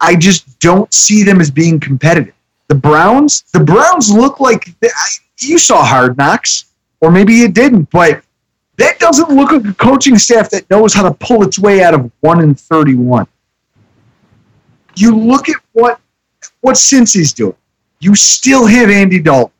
[0.00, 2.34] I just don't see them as being competitive.
[2.68, 4.68] The Browns, the Browns look like
[5.40, 6.66] you saw Hard Knocks,
[7.00, 8.22] or maybe you didn't, but
[8.76, 11.94] that doesn't look like a coaching staff that knows how to pull its way out
[11.94, 13.26] of one and thirty-one.
[14.96, 16.00] You look at what
[16.60, 17.56] what Cincy's doing.
[17.98, 19.52] You still have Andy Dalton.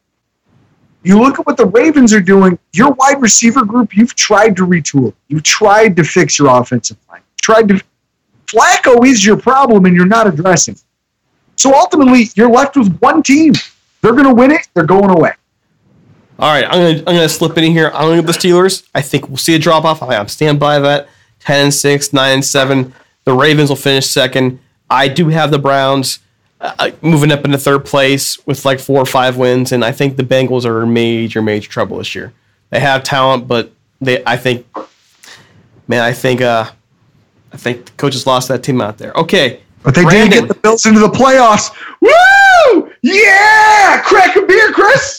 [1.02, 2.58] You look at what the Ravens are doing.
[2.72, 5.14] Your wide receiver group, you've tried to retool.
[5.28, 7.20] You've tried to fix your offensive line.
[7.32, 7.82] You've tried to.
[8.50, 10.76] Flacco is your problem, and you're not addressing.
[11.56, 13.52] So ultimately, you're left with one team.
[14.00, 14.68] They're going to win it.
[14.74, 15.32] They're going away.
[16.38, 17.90] All right, I'm gonna I'm gonna slip in here.
[17.92, 18.88] I'm gonna go the Steelers.
[18.94, 20.02] I think we'll see a drop off.
[20.02, 21.06] I'm stand by that.
[21.40, 22.94] 10 and 6, 9 and 7.
[23.24, 24.58] The Ravens will finish second.
[24.88, 26.18] I do have the Browns
[26.60, 30.16] uh, moving up into third place with like four or five wins, and I think
[30.16, 32.32] the Bengals are in major, major trouble this year.
[32.70, 34.66] They have talent, but they, I think,
[35.88, 36.70] man, I think, uh,
[37.52, 39.12] I think the coaches lost that team out there.
[39.14, 40.30] Okay, but they Brandon.
[40.30, 41.70] did get the Bills into the playoffs.
[42.00, 42.90] Woo!
[43.02, 44.02] Yeah!
[44.04, 45.18] Crack a beer, Chris.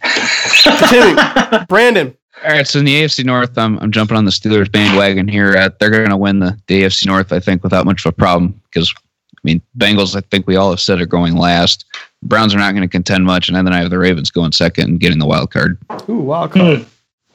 [1.68, 2.16] Brandon.
[2.44, 5.56] All right, so in the AFC North, I'm, I'm jumping on the Steelers bandwagon here.
[5.56, 8.12] Uh, they're going to win the, the AFC North, I think, without much of a
[8.12, 8.94] problem because
[9.38, 11.84] I mean, Bengals, I think we all have said are going last.
[12.22, 14.88] Browns are not going to contend much, and then I have the Ravens going second
[14.88, 15.78] and getting the wild card.
[16.08, 16.80] Ooh, wild card.
[16.80, 16.86] Mm.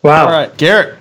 [0.04, 0.26] Wow.
[0.26, 1.00] All right, Garrett.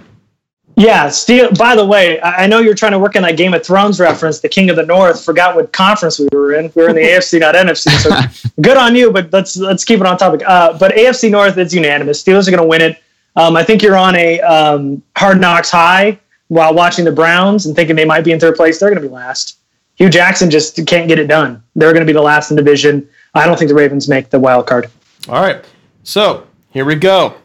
[0.82, 1.52] Yeah, Steel.
[1.52, 4.40] By the way, I know you're trying to work in that Game of Thrones reference.
[4.40, 6.72] The King of the North forgot what conference we were in.
[6.74, 7.88] We were in the AFC, not NFC.
[8.00, 10.42] So good on you, but let's let's keep it on topic.
[10.44, 12.20] Uh, but AFC North, it's unanimous.
[12.20, 13.00] Steelers are going to win it.
[13.36, 16.18] Um, I think you're on a um, hard knocks high
[16.48, 18.80] while watching the Browns and thinking they might be in third place.
[18.80, 19.58] They're going to be last.
[19.94, 21.62] Hue Jackson just can't get it done.
[21.76, 23.08] They're going to be the last in division.
[23.36, 24.90] I don't think the Ravens make the wild card.
[25.28, 25.64] All right.
[26.02, 27.36] So here we go.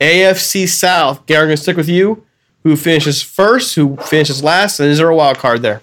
[0.00, 1.26] AFC South.
[1.26, 2.22] Gary, I'm going to stick with you.
[2.66, 3.76] Who finishes first?
[3.76, 4.80] Who finishes last?
[4.80, 5.82] And is there a wild card there?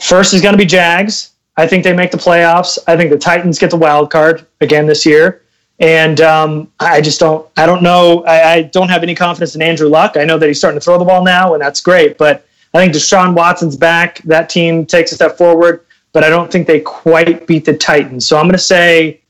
[0.00, 1.30] First is going to be Jags.
[1.56, 2.76] I think they make the playoffs.
[2.88, 5.42] I think the Titans get the wild card again this year.
[5.78, 7.48] And um, I just don't.
[7.56, 8.24] I don't know.
[8.24, 10.16] I, I don't have any confidence in Andrew Luck.
[10.16, 12.18] I know that he's starting to throw the ball now, and that's great.
[12.18, 12.44] But
[12.74, 14.18] I think Deshaun Watson's back.
[14.22, 18.26] That team takes a step forward, but I don't think they quite beat the Titans.
[18.26, 19.20] So I'm going to say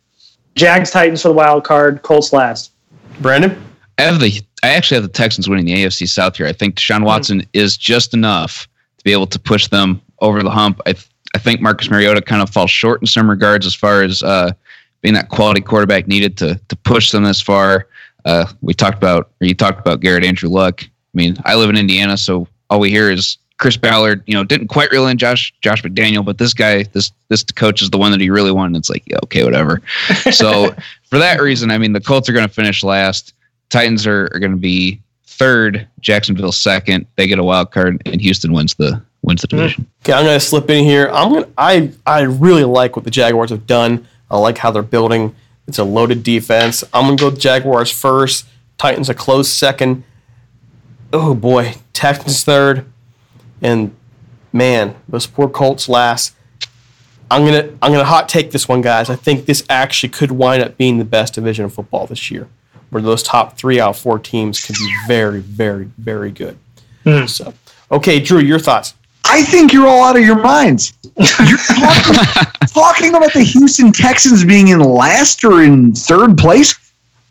[0.55, 2.73] Jags Titans for the wild card, Colts last.
[3.21, 3.63] Brandon?
[3.99, 6.47] I have the I actually have the Texans winning the AFC South here.
[6.47, 7.51] I think Deshaun Watson mm-hmm.
[7.53, 10.81] is just enough to be able to push them over the hump.
[10.87, 14.03] I th- I think Marcus Mariota kind of falls short in some regards as far
[14.03, 14.53] as uh,
[15.03, 17.87] being that quality quarterback needed to to push them this far.
[18.25, 20.83] Uh, we talked about, or you talked about Garrett Andrew Luck.
[20.83, 24.45] I mean, I live in Indiana, so all we hear is Chris Ballard, you know,
[24.45, 27.99] didn't quite reel in Josh Josh McDaniel, but this guy, this this coach is the
[27.99, 28.79] one that he really wanted.
[28.79, 29.83] It's like, yeah, okay, whatever.
[30.31, 33.35] so for that reason, I mean, the Colts are going to finish last.
[33.71, 35.87] Titans are, are going to be third.
[36.01, 37.07] Jacksonville second.
[37.17, 39.57] They get a wild card, and Houston wins the wins the hmm.
[39.57, 39.87] division.
[40.03, 41.09] Okay, I'm going to slip in here.
[41.13, 41.53] I'm going.
[41.57, 44.07] I I really like what the Jaguars have done.
[44.31, 45.35] I like how they're building.
[45.67, 46.83] It's a loaded defense.
[46.93, 48.47] I'm going to go Jaguars first.
[48.79, 50.05] Titans a close second.
[51.13, 52.87] Oh boy, Texans third.
[53.61, 53.95] And
[54.53, 56.35] man, those poor Colts last.
[57.31, 59.11] I'm gonna I'm gonna hot take this one, guys.
[59.11, 62.49] I think this actually could wind up being the best division of football this year,
[62.91, 66.59] where those top three out of four teams could be very, very, very good.
[67.05, 67.29] Mm.
[67.29, 67.55] So,
[67.91, 68.95] okay, Drew, your thoughts?
[69.25, 70.95] I think you're all out of your minds.
[71.17, 72.15] You're talking,
[72.73, 76.75] talking about the Houston Texans being in last or in third place.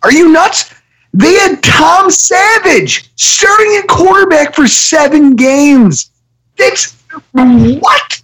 [0.03, 0.74] Are you nuts?
[1.14, 6.12] They had Tom Savage starting at quarterback for seven games.
[6.58, 6.95] That's
[7.32, 8.22] what?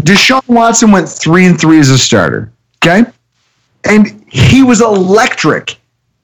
[0.00, 2.52] Deshaun Watson went three and three as a starter.
[2.84, 3.10] Okay.
[3.84, 5.76] And he was electric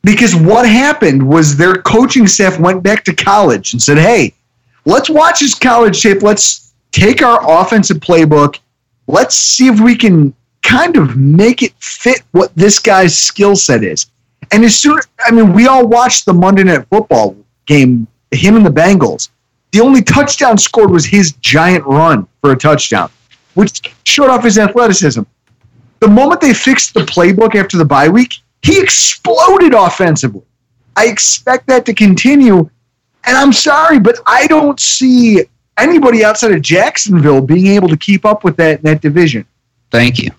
[0.03, 4.35] because what happened was their coaching staff went back to college and said, hey,
[4.85, 6.23] let's watch his college tape.
[6.23, 8.59] Let's take our offensive playbook.
[9.07, 13.85] Let's see if we can kind of make it fit what this guy's skill set
[13.85, 14.07] is.
[14.53, 17.37] And as soon, I mean, we all watched the Monday Night Football
[17.67, 19.29] game, him and the Bengals.
[19.73, 23.11] The only touchdown scored was his giant run for a touchdown,
[23.55, 25.23] which showed off his athleticism.
[26.01, 30.43] The moment they fixed the playbook after the bye week, he exploded offensively.
[30.97, 32.69] I expect that to continue.
[33.25, 35.45] And I'm sorry, but I don't see
[35.79, 39.47] anybody outside of Jacksonville being able to keep up with that in that division.
[39.91, 40.31] Thank you.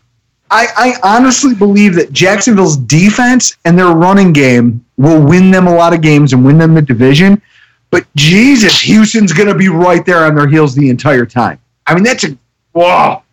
[0.49, 5.73] I, I honestly believe that Jacksonville's defense and their running game will win them a
[5.73, 7.41] lot of games and win them the division.
[7.89, 11.59] But Jesus, Houston's going to be right there on their heels the entire time.
[11.87, 12.37] I mean, that's a
[12.73, 13.23] wow.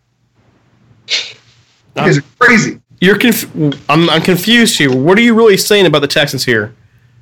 [1.07, 2.81] It's crazy.
[3.01, 3.55] You're conf-
[3.89, 4.95] I'm, I'm confused here.
[4.95, 6.75] What are you really saying about the Texans here?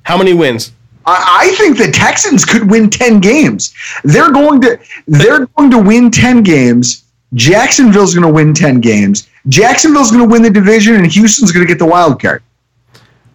[0.03, 0.71] How many wins?
[1.05, 3.73] I, I think the Texans could win ten games.
[4.03, 7.03] They're going to they're going to win ten games.
[7.33, 9.27] Jacksonville's going to win ten games.
[9.49, 12.41] Jacksonville's going to win the division, and Houston's going to get the wild card.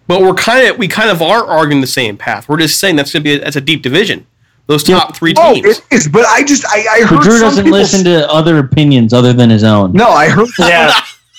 [0.09, 2.49] But we're kind of we kind of are arguing the same path.
[2.49, 4.27] We're just saying that's going to be a, that's a deep division.
[4.67, 5.67] Those top three Oh, teams.
[5.67, 6.09] Oh, it is.
[6.09, 9.33] But I just I, I heard Drew some doesn't people listen to other opinions other
[9.33, 9.93] than his own.
[9.93, 10.49] No, I heard.
[10.59, 10.93] Yeah.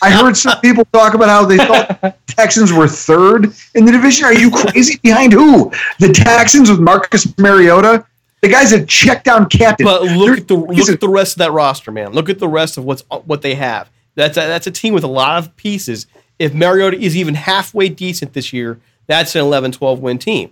[0.04, 4.26] I heard some people talk about how they thought Texans were third in the division.
[4.26, 5.00] Are you crazy?
[5.02, 5.72] Behind who?
[6.00, 8.06] The Texans with Marcus Mariota.
[8.42, 9.86] The guy's a check down captain.
[9.86, 12.12] But look They're- at the look at the rest of that roster, man.
[12.12, 13.90] Look at the rest of what's what they have.
[14.16, 16.06] That's a, that's a team with a lot of pieces.
[16.38, 20.52] If Mariota is even halfway decent this year, that's an 11-12 win team.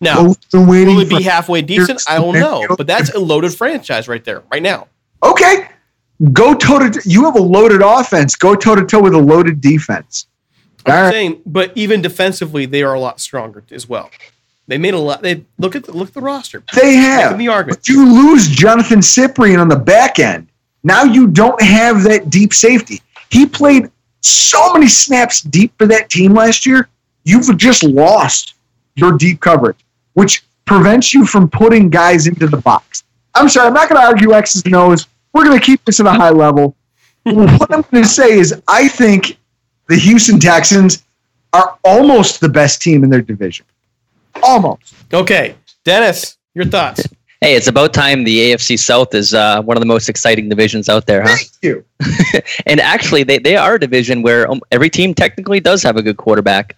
[0.00, 2.02] Now, will it be halfway decent?
[2.08, 4.88] I don't know, but that's a loaded franchise right there, right now.
[5.22, 5.68] Okay,
[6.32, 7.00] go toe to.
[7.04, 8.36] You have a loaded offense.
[8.36, 10.26] Go toe to toe with a loaded defense.
[10.84, 11.10] I'm right.
[11.10, 14.10] saying, but even defensively, they are a lot stronger as well.
[14.66, 15.22] They made a lot.
[15.22, 16.62] They look at the, look at the roster.
[16.74, 17.38] They have.
[17.38, 17.80] The argument.
[17.80, 20.48] But you lose Johnathan Cyprien on the back end.
[20.84, 23.00] Now you don't have that deep safety.
[23.30, 26.88] He played so many snaps deep for that team last year.
[27.24, 28.54] You've just lost
[28.94, 29.78] your deep coverage,
[30.14, 33.04] which prevents you from putting guys into the box.
[33.34, 35.06] I'm sorry, I'm not going to argue X's and O's.
[35.32, 36.76] We're going to keep this at a high level.
[37.24, 39.38] what I'm going to say is, I think
[39.88, 41.04] the Houston Texans
[41.52, 43.66] are almost the best team in their division.
[44.42, 44.94] Almost.
[45.12, 45.54] Okay,
[45.84, 47.06] Dennis, your thoughts?
[47.40, 50.88] Hey, it's about time the AFC South is uh, one of the most exciting divisions
[50.88, 51.34] out there, huh?
[51.36, 51.84] Thank you.
[52.66, 56.02] and actually, they, they are a division where um, every team technically does have a
[56.02, 56.76] good quarterback.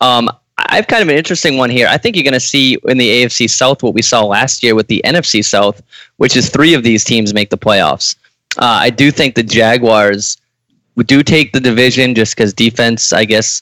[0.00, 1.86] Um, I've kind of an interesting one here.
[1.88, 4.74] I think you're going to see in the AFC South what we saw last year
[4.74, 5.82] with the NFC South,
[6.16, 8.16] which is three of these teams make the playoffs.
[8.58, 10.38] Uh, I do think the Jaguars
[11.04, 13.60] do take the division just because defense, I guess,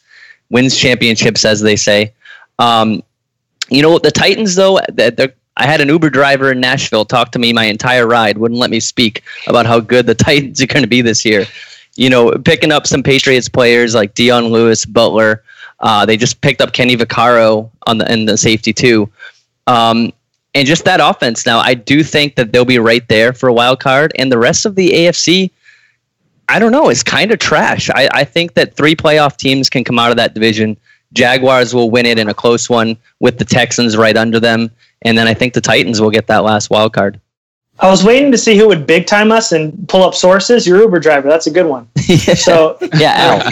[0.50, 2.12] wins championships, as they say.
[2.58, 3.02] Um,
[3.70, 4.78] you know, the Titans, though,
[5.56, 8.70] I had an Uber driver in Nashville talk to me my entire ride, wouldn't let
[8.70, 11.46] me speak about how good the Titans are going to be this year.
[11.96, 15.43] You know, picking up some Patriots players like Dion Lewis, Butler.
[15.84, 19.08] Uh, they just picked up Kenny Vaccaro on the in the safety too,
[19.66, 20.12] um,
[20.54, 21.44] and just that offense.
[21.44, 24.38] Now, I do think that they'll be right there for a wild card, and the
[24.38, 25.50] rest of the AFC.
[26.46, 26.90] I don't know.
[26.90, 27.88] It's kind of trash.
[27.88, 30.76] I, I think that three playoff teams can come out of that division.
[31.14, 34.70] Jaguars will win it in a close one with the Texans right under them,
[35.02, 37.18] and then I think the Titans will get that last wild card.
[37.80, 40.66] I was waiting to see who would big time us and pull up sources.
[40.66, 41.88] Your Uber driver, that's a good one.
[42.36, 43.42] So Yeah,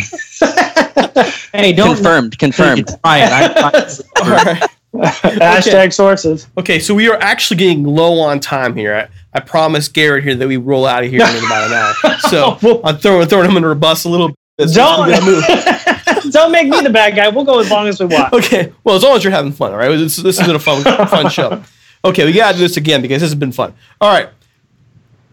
[0.41, 1.33] Al.
[1.53, 2.87] Hey, don't confirmed, confirmed.
[3.05, 3.31] try it.
[3.33, 3.93] I,
[4.23, 4.63] All right.
[4.95, 6.47] hashtag sources.
[6.57, 8.95] Okay, so we are actually getting low on time here.
[9.35, 12.19] I, I promised Garrett here that we roll out of here in about an hour.
[12.31, 14.69] So I'm throwing throwing him under a bus a little bit.
[14.71, 16.33] so Don't we gotta move.
[16.33, 17.29] don't make me the bad guy.
[17.29, 18.33] We'll go as long as we want.
[18.33, 19.89] Okay, well as long as you're having fun, all right.
[19.97, 21.63] This, this isn't a fun fun show.
[22.05, 23.75] Okay, we gotta do this again because this has been fun.
[24.01, 24.29] All right,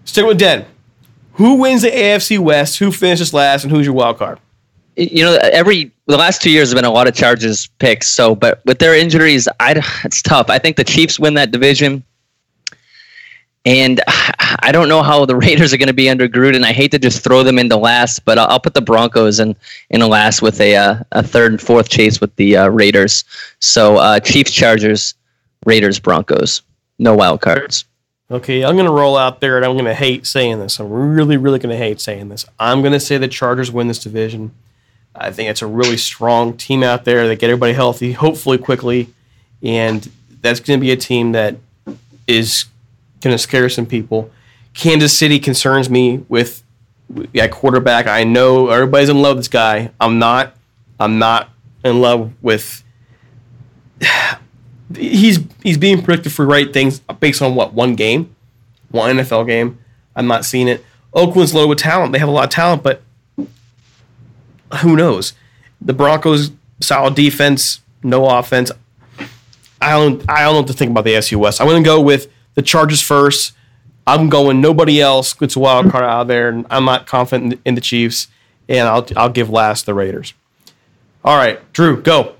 [0.05, 0.65] stick with Den.
[1.33, 2.79] Who wins the AFC West?
[2.79, 3.63] Who finishes last?
[3.63, 4.39] And who's your wild card?
[4.99, 8.07] you know, every the last two years have been a lot of Chargers picks.
[8.07, 10.49] So, but with their injuries, I it's tough.
[10.49, 12.03] I think the Chiefs win that division,
[13.65, 14.01] and
[14.61, 16.63] I don't know how the Raiders are going to be under Gruden.
[16.63, 19.55] I hate to just throw them into last, but I'll, put the Broncos in
[19.89, 23.23] in a last with a uh, a third and fourth chase with the uh, Raiders.
[23.59, 25.13] So, uh, Chiefs, Chargers,
[25.69, 26.63] Raiders, Broncos.
[26.97, 27.85] No wild cards.
[28.31, 30.79] Okay, I'm gonna roll out there, and I'm gonna hate saying this.
[30.79, 32.43] I'm really, really gonna hate saying this.
[32.59, 34.51] I'm gonna say the Chargers win this division.
[35.13, 37.27] I think it's a really strong team out there.
[37.27, 39.13] They get everybody healthy, hopefully quickly,
[39.61, 40.09] and
[40.41, 41.57] that's gonna be a team that
[42.27, 42.65] is
[43.21, 44.31] gonna scare some people.
[44.73, 46.63] Kansas City concerns me with
[47.35, 48.07] that quarterback.
[48.07, 49.91] I know everybody's in love with this guy.
[49.99, 50.55] I'm not.
[50.99, 51.49] I'm not
[51.85, 52.83] in love with
[54.95, 58.35] he's he's being predicted for right things based on what one game,
[58.89, 59.79] one NFL game.
[60.15, 60.83] I'm not seeing it.
[61.13, 62.13] Oakland's loaded with talent.
[62.13, 63.01] They have a lot of talent, but
[64.81, 65.33] who knows?
[65.81, 68.71] The Broncos solid defense, no offense.
[69.81, 71.61] I don't I don't know what to think about the SU West.
[71.61, 73.53] I'm to go with the Chargers first.
[74.05, 77.61] I'm going nobody else gets a wild card out of there, and I'm not confident
[77.63, 78.27] in the Chiefs.
[78.67, 80.33] And I'll I'll give last the Raiders.
[81.23, 82.35] All right, Drew, go.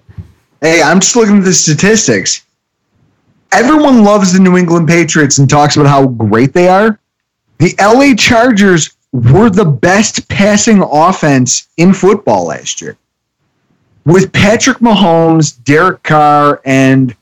[0.62, 2.46] Hey, I'm just looking at the statistics.
[3.52, 7.00] Everyone loves the New England Patriots and talks about how great they are.
[7.58, 12.98] The LA Chargers were the best passing offense in football last year.
[14.06, 17.16] With Patrick Mahomes, Derek Carr, and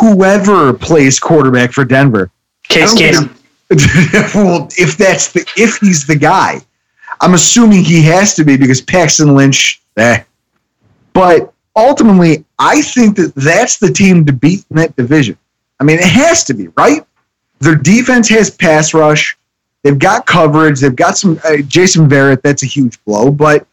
[0.00, 2.30] whoever plays quarterback for Denver.
[2.68, 3.30] Case Keenum.
[4.34, 6.60] well, if that's the if he's the guy,
[7.20, 9.80] I'm assuming he has to be because Paxton Lynch.
[9.96, 10.22] Eh.
[11.12, 15.38] But ultimately, I think that that's the team to beat in that division.
[15.80, 17.04] I mean, it has to be right.
[17.60, 19.36] Their defense has pass rush.
[19.82, 20.80] They've got coverage.
[20.80, 22.42] They've got some uh, Jason Verrett.
[22.42, 23.66] That's a huge blow, but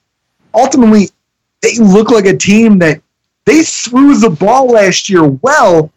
[0.53, 1.09] ultimately,
[1.61, 3.01] they look like a team that
[3.45, 5.91] they threw the ball last year well,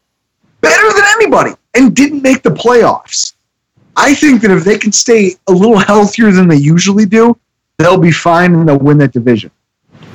[0.61, 3.35] better than anybody, and didn't make the playoffs.
[3.97, 7.39] I think that if they can stay a little healthier than they usually do,
[7.79, 9.51] they'll be fine and they'll win that division.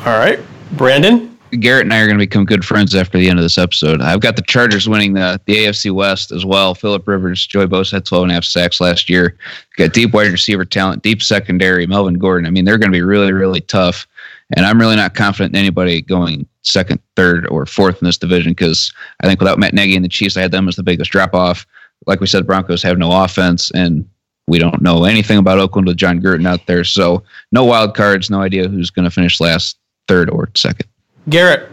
[0.06, 0.40] All right,
[0.74, 1.38] Brandon.
[1.52, 4.02] Garrett and I are going to become good friends after the end of this episode.
[4.02, 6.76] I've got the Chargers winning the, the AFC West as well.
[6.76, 9.36] Philip Rivers, Joey Bosa had 12 and a half sacks last year.
[9.78, 12.46] Got deep wide receiver talent, deep secondary, Melvin Gordon.
[12.46, 14.08] I mean, they're going to be really, really tough.
[14.56, 18.52] And I'm really not confident in anybody going second, third, or fourth in this division
[18.52, 18.92] because
[19.22, 21.34] I think without Matt Nagy and the Chiefs, I had them as the biggest drop
[21.34, 21.66] off.
[22.08, 24.08] Like we said, Broncos have no offense, and
[24.48, 26.84] we don't know anything about Oakland with Jon Gruden out there.
[26.84, 29.78] So no wild cards, no idea who's going to finish last,
[30.08, 30.89] third, or second.
[31.30, 31.70] Garrett.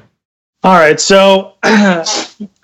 [0.63, 2.05] All right, so I,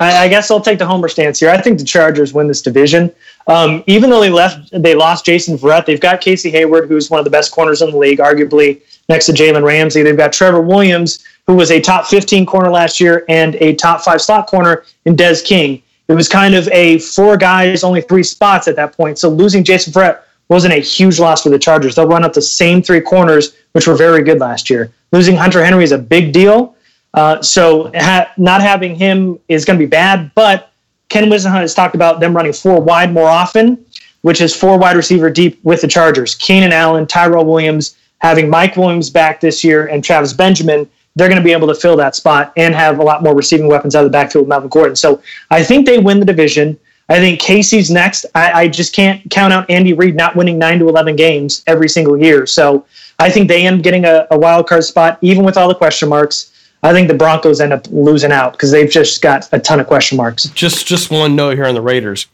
[0.01, 1.51] I guess I'll take the homer stance here.
[1.51, 3.13] I think the Chargers win this division.
[3.47, 5.87] Um, even though they left, they lost Jason Verrett.
[5.87, 9.27] They've got Casey Hayward, who's one of the best corners in the league, arguably next
[9.27, 10.03] to Jalen Ramsey.
[10.03, 14.01] They've got Trevor Williams, who was a top 15 corner last year, and a top
[14.01, 15.83] five slot corner in Des King.
[16.09, 19.19] It was kind of a four guys, only three spots at that point.
[19.19, 21.95] So losing Jason Verrett wasn't a huge loss for the Chargers.
[21.95, 24.93] They'll run up the same three corners, which were very good last year.
[25.13, 26.72] Losing Hunter Henry is a big deal.
[27.15, 30.31] Uh, so ha- not having him is going to be bad.
[30.35, 30.73] But
[31.09, 33.85] Ken Whisenhunt has talked about them running four wide more often,
[34.23, 36.35] which is four wide receiver deep with the Chargers.
[36.35, 40.89] Keenan Allen, Tyrell Williams, having Mike Williams back this year, and Travis Benjamin.
[41.15, 43.69] They're going to be able to fill that spot and have a lot more receiving
[43.69, 44.97] weapons out of the backfield with Melvin Gordon.
[44.97, 46.79] So I think they win the division.
[47.11, 48.25] I think KC's next.
[48.35, 51.91] I, I just can't count out Andy Reid not winning nine to eleven games every
[51.91, 52.47] single year.
[52.47, 52.87] So
[53.19, 56.09] I think they end getting a, a wild card spot, even with all the question
[56.09, 56.52] marks.
[56.83, 59.87] I think the Broncos end up losing out because they've just got a ton of
[59.87, 60.45] question marks.
[60.45, 62.27] Just just one note here on the Raiders.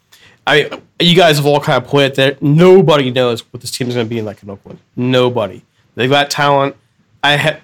[0.47, 3.87] I you guys have all kind of put it that nobody knows what this team
[3.87, 4.79] is going to be in like in Oakland.
[4.95, 5.63] Nobody.
[5.95, 6.75] They've got talent.
[7.23, 7.61] I had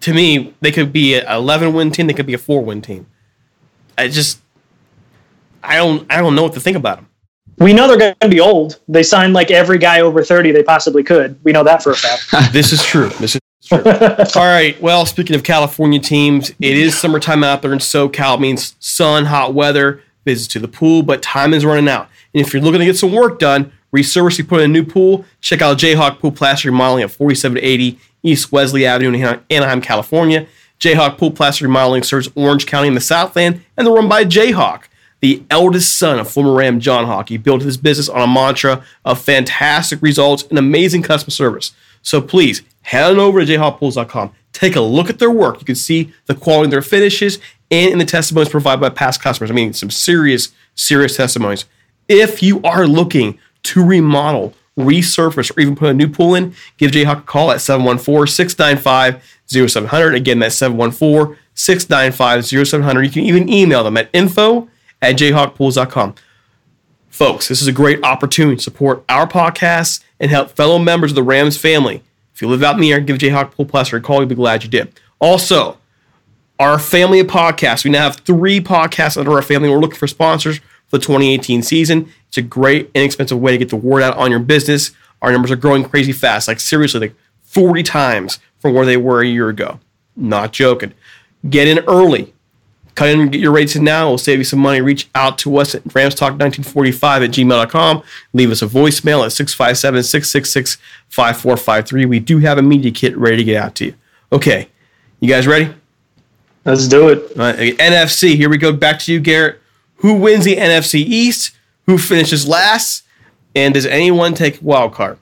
[0.00, 2.08] to me they could be an 11 win team.
[2.08, 3.06] They could be a four win team.
[3.96, 4.40] I just
[5.62, 7.08] I don't I don't know what to think about them.
[7.58, 8.80] We know they're going to be old.
[8.88, 11.38] They signed like every guy over 30 they possibly could.
[11.44, 12.52] We know that for a fact.
[12.52, 13.10] this is true.
[13.10, 13.43] This is true.
[14.36, 14.80] All right.
[14.80, 18.36] Well, speaking of California teams, it is summertime out there in SoCal.
[18.36, 22.08] It means sun, hot weather, visits to the pool, but time is running out.
[22.32, 24.84] And if you're looking to get some work done, resurface, you put in a new
[24.84, 30.46] pool, check out Jayhawk Pool Plaster Remodeling at 4780 East Wesley Avenue in Anaheim, California.
[30.80, 34.84] Jayhawk Pool Plaster Remodeling serves Orange County in the Southland, and they're run by Jayhawk
[35.24, 37.30] the eldest son of former Ram John Hawk.
[37.30, 41.72] He built his business on a mantra of fantastic results and amazing customer service.
[42.02, 44.32] So please head on over to jhawkpools.com.
[44.52, 45.58] Take a look at their work.
[45.58, 49.20] You can see the quality of their finishes and in the testimonies provided by past
[49.20, 49.50] customers.
[49.50, 51.64] I mean, some serious, serious testimonies.
[52.08, 56.90] If you are looking to remodel, resurface, or even put a new pool in, give
[56.90, 60.14] Jayhawk a call at 714 695 0700.
[60.14, 63.02] Again, that's 714 695 0700.
[63.02, 64.68] You can even email them at info
[65.00, 66.14] at jayhawkpools.com.
[67.08, 71.14] Folks, this is a great opportunity to support our podcast and help fellow members of
[71.14, 72.02] the Rams family.
[72.34, 74.18] If you live out in the near, give Jayhawk Pool Plaster a call.
[74.18, 75.00] You'll be glad you did.
[75.20, 75.78] Also,
[76.58, 77.84] our family of podcasts.
[77.84, 79.68] We now have three podcasts under our family.
[79.68, 80.58] We're looking for sponsors
[80.88, 82.12] for the 2018 season.
[82.28, 84.90] It's a great, inexpensive way to get the word out on your business.
[85.22, 87.14] Our numbers are growing crazy fast, like seriously, like
[87.44, 89.78] 40 times from where they were a year ago.
[90.16, 90.92] Not joking.
[91.48, 92.33] Get in early.
[92.94, 94.08] Cut in and get your rates in now.
[94.08, 94.80] We'll save you some money.
[94.80, 98.02] Reach out to us at ramstalk1945 at gmail.com.
[98.32, 100.78] Leave us a voicemail at 657 666
[101.08, 102.04] 5453.
[102.06, 103.94] We do have a media kit ready to get out to you.
[104.32, 104.68] Okay.
[105.20, 105.74] You guys ready?
[106.64, 107.36] Let's do it.
[107.36, 108.36] Right, NFC.
[108.36, 108.72] Here we go.
[108.72, 109.60] Back to you, Garrett.
[109.96, 111.56] Who wins the NFC East?
[111.86, 113.04] Who finishes last?
[113.54, 115.18] And does anyone take wild card?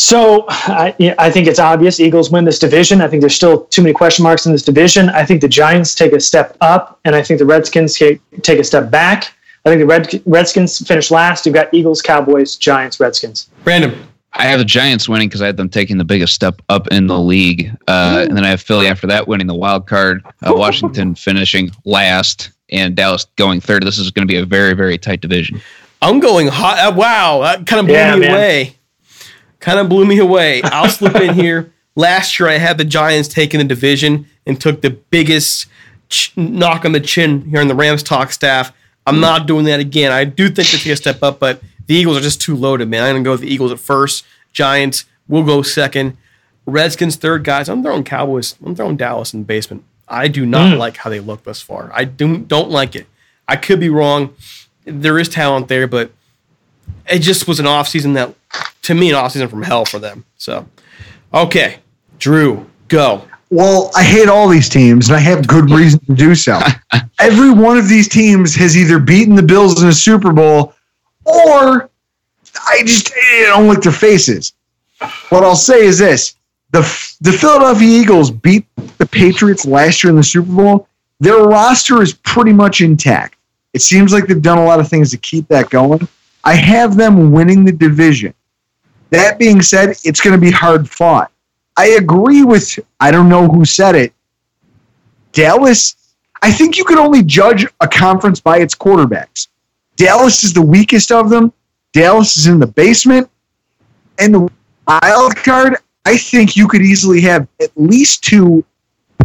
[0.00, 3.00] So I, I think it's obvious Eagles win this division.
[3.00, 5.08] I think there's still too many question marks in this division.
[5.08, 8.20] I think the Giants take a step up, and I think the Redskins take
[8.60, 9.34] a step back.
[9.66, 11.44] I think the Red, Redskins finish last.
[11.46, 13.50] You've got Eagles, Cowboys, Giants, Redskins.
[13.64, 14.06] Brandon.
[14.34, 17.08] I have the Giants winning because I had them taking the biggest step up in
[17.08, 20.22] the league, uh, and then I have Philly after that winning the wild card.
[20.46, 23.82] Uh, Washington finishing last, and Dallas going third.
[23.82, 25.60] This is going to be a very very tight division.
[26.02, 26.78] I'm going hot.
[26.78, 28.30] Uh, wow, that kind of blew Yeah, me man.
[28.34, 28.74] away.
[29.60, 30.62] Kind of blew me away.
[30.62, 31.72] I'll slip in here.
[31.96, 35.66] Last year, I had the Giants taking the division and took the biggest
[36.08, 38.72] ch- knock on the chin here in the Rams talk staff.
[39.06, 40.12] I'm not doing that again.
[40.12, 42.88] I do think they take a step up, but the Eagles are just too loaded,
[42.88, 43.02] man.
[43.02, 44.24] I'm going to go with the Eagles at first.
[44.52, 46.16] Giants will go second.
[46.66, 47.68] Redskins third, guys.
[47.68, 48.54] I'm throwing Cowboys.
[48.64, 49.84] I'm throwing Dallas in the basement.
[50.06, 50.78] I do not mm.
[50.78, 51.90] like how they look thus far.
[51.92, 53.06] I do, don't like it.
[53.46, 54.34] I could be wrong.
[54.84, 56.12] There is talent there, but
[57.10, 58.34] it just was an offseason that
[58.88, 60.24] to me an offseason from hell for them.
[60.38, 60.66] So,
[61.34, 61.80] okay,
[62.18, 63.22] Drew, go.
[63.50, 66.58] Well, I hate all these teams, and I have good reason to do so.
[67.20, 70.74] Every one of these teams has either beaten the Bills in a Super Bowl,
[71.26, 71.90] or
[72.66, 74.54] I just I don't like their faces.
[75.28, 76.36] What I'll say is this:
[76.70, 76.80] the
[77.20, 78.64] the Philadelphia Eagles beat
[78.96, 80.88] the Patriots last year in the Super Bowl.
[81.20, 83.36] Their roster is pretty much intact.
[83.74, 86.08] It seems like they've done a lot of things to keep that going.
[86.42, 88.32] I have them winning the division.
[89.10, 91.32] That being said, it's going to be hard fought.
[91.76, 94.12] I agree with, I don't know who said it.
[95.32, 95.94] Dallas,
[96.42, 99.48] I think you can only judge a conference by its quarterbacks.
[99.96, 101.52] Dallas is the weakest of them.
[101.92, 103.30] Dallas is in the basement.
[104.18, 104.48] And the
[104.86, 108.64] wild card, I think you could easily have at least two,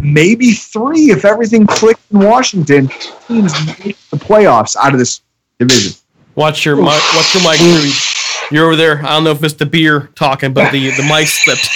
[0.00, 2.88] maybe three, if everything clicked in Washington,
[3.26, 5.22] teams make the playoffs out of this
[5.58, 5.92] division.
[6.36, 6.86] Watch your mic.
[6.86, 8.13] Watch your mic.
[8.48, 8.58] Drew.
[8.58, 9.04] You're over there.
[9.04, 11.68] I don't know if it's the beer talking, but the the mic slipped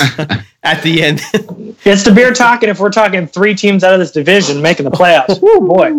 [0.62, 1.20] at the end.
[1.84, 4.90] It's the beer talking if we're talking three teams out of this division making the
[4.90, 5.40] playoffs.
[5.40, 5.90] Woo, boy.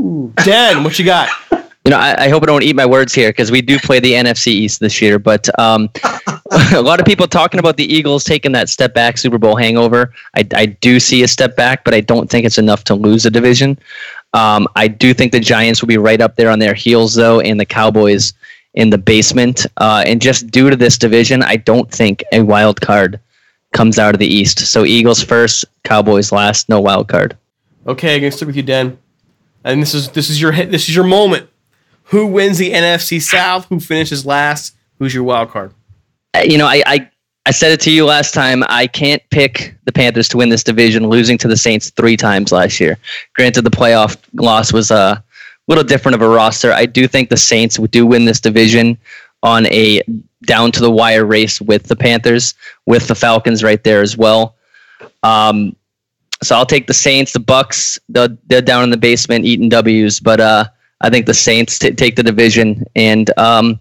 [0.44, 1.30] Dan, what you got?
[1.52, 4.00] You know, I, I hope I don't eat my words here because we do play
[4.00, 5.20] the NFC East this year.
[5.20, 5.90] But um,
[6.74, 10.12] a lot of people talking about the Eagles taking that step back Super Bowl hangover.
[10.36, 13.28] I, I do see a step back, but I don't think it's enough to lose
[13.28, 13.78] a division.
[14.34, 17.40] Um, I do think the Giants will be right up there on their heels, though,
[17.40, 18.34] and the Cowboys
[18.76, 19.66] in the basement.
[19.78, 23.20] Uh, and just due to this division, I don't think a wild card
[23.74, 24.60] comes out of the East.
[24.60, 27.36] So Eagles first, Cowboys last, no wild card.
[27.88, 28.98] Okay, I'm gonna stick with you, Dan.
[29.64, 31.50] And this is this is your hit- this is your moment.
[32.10, 33.66] Who wins the NFC South?
[33.66, 34.76] Who finishes last?
[35.00, 35.74] Who's your wild card?
[36.36, 37.10] Uh, You know, I, I
[37.48, 38.64] I said it to you last time.
[38.70, 42.52] I can't pick the Panthers to win this division, losing to the Saints three times
[42.52, 42.98] last year.
[43.36, 45.24] Granted, the playoff loss was a
[45.68, 46.72] little different of a roster.
[46.72, 48.98] I do think the Saints would do win this division
[49.44, 50.02] on a
[50.46, 52.54] down to the wire race with the Panthers,
[52.86, 54.56] with the Falcons right there as well.
[55.24, 55.76] Um,
[56.44, 57.34] so I'll take the Saints.
[57.34, 60.66] The Bucs, they're, they're down in the basement eating W's, but uh,
[61.02, 63.80] I think the Saints t- take the division and um,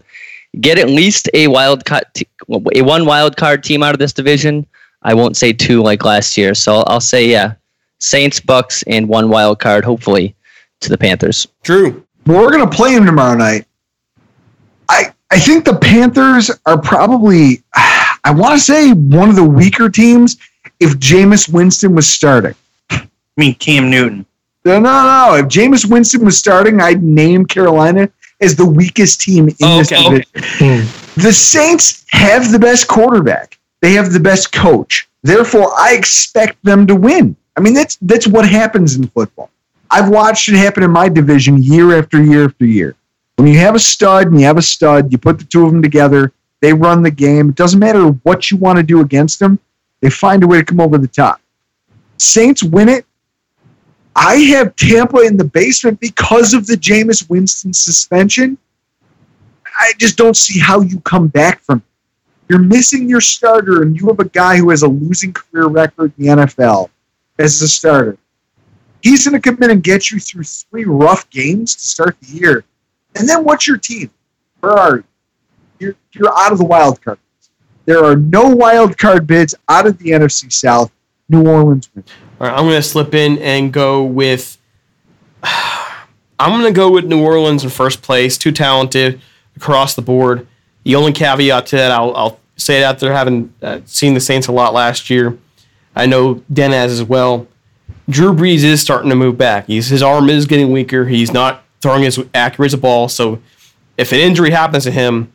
[0.61, 2.27] get at least a wild cut, t-
[2.75, 4.65] a one wild card team out of this division.
[5.03, 7.53] I won't say two like last year, so I'll, I'll say yeah,
[7.99, 10.35] Saints, Bucs, and one wild card, hopefully,
[10.81, 11.47] to the Panthers.
[11.63, 12.05] True.
[12.25, 13.65] Well, we're going to play them tomorrow night.
[14.89, 19.89] I I think the Panthers are probably, I want to say, one of the weaker
[19.89, 20.37] teams
[20.79, 22.55] if Jameis Winston was starting.
[22.91, 23.07] I
[23.37, 24.25] mean, Cam Newton.
[24.63, 25.35] No, no, no.
[25.35, 28.09] If Jameis Winston was starting, I'd name Carolina
[28.41, 30.23] as the weakest team in Oh, this okay.
[30.33, 30.87] division.
[31.21, 33.57] The Saints have the best quarterback.
[33.81, 35.07] They have the best coach.
[35.23, 37.35] Therefore, I expect them to win.
[37.57, 39.49] I mean, that's that's what happens in football.
[39.95, 42.97] I've watched it happen in my division year after year after year.
[43.37, 45.71] When you have a stud and you have a stud, you put the two of
[45.71, 47.47] them together, they run the game.
[47.47, 49.57] It doesn't matter what you want to do against them,
[50.01, 51.39] they find a way to come over the top.
[52.17, 53.05] Saints win it.
[54.17, 58.57] I have Tampa in the basement because of the Jameis Winston suspension.
[59.79, 61.83] I just don't see how you come back from it.
[62.49, 66.11] You're missing your starter, and you have a guy who has a losing career record
[66.17, 66.89] in the NFL
[67.39, 68.17] as a starter.
[69.05, 72.37] He's going to come in and get you through three rough games to start the
[72.37, 72.65] year.
[73.13, 74.09] And then what's your team?
[74.61, 75.03] Where are you?
[75.77, 77.19] You're, you're out of the wild card.
[77.85, 80.91] There are no wild card bids out of the NFC South.
[81.29, 81.87] New Orleans.
[81.95, 82.03] All
[82.39, 84.57] right, I'm going to slip in and go with.
[85.43, 88.39] I'm going to go with New Orleans in first place.
[88.39, 89.21] Too talented
[89.55, 90.47] across the board.
[90.83, 94.19] The only caveat to that, I'll, I'll say it out there, having uh, seen the
[94.19, 95.37] Saints a lot last year.
[95.95, 97.47] I know Den as well.
[98.09, 99.67] Drew Brees is starting to move back.
[99.67, 101.05] He's, his arm is getting weaker.
[101.05, 103.09] He's not throwing as accurate as a ball.
[103.09, 103.41] So
[103.97, 105.31] if an injury happens to him,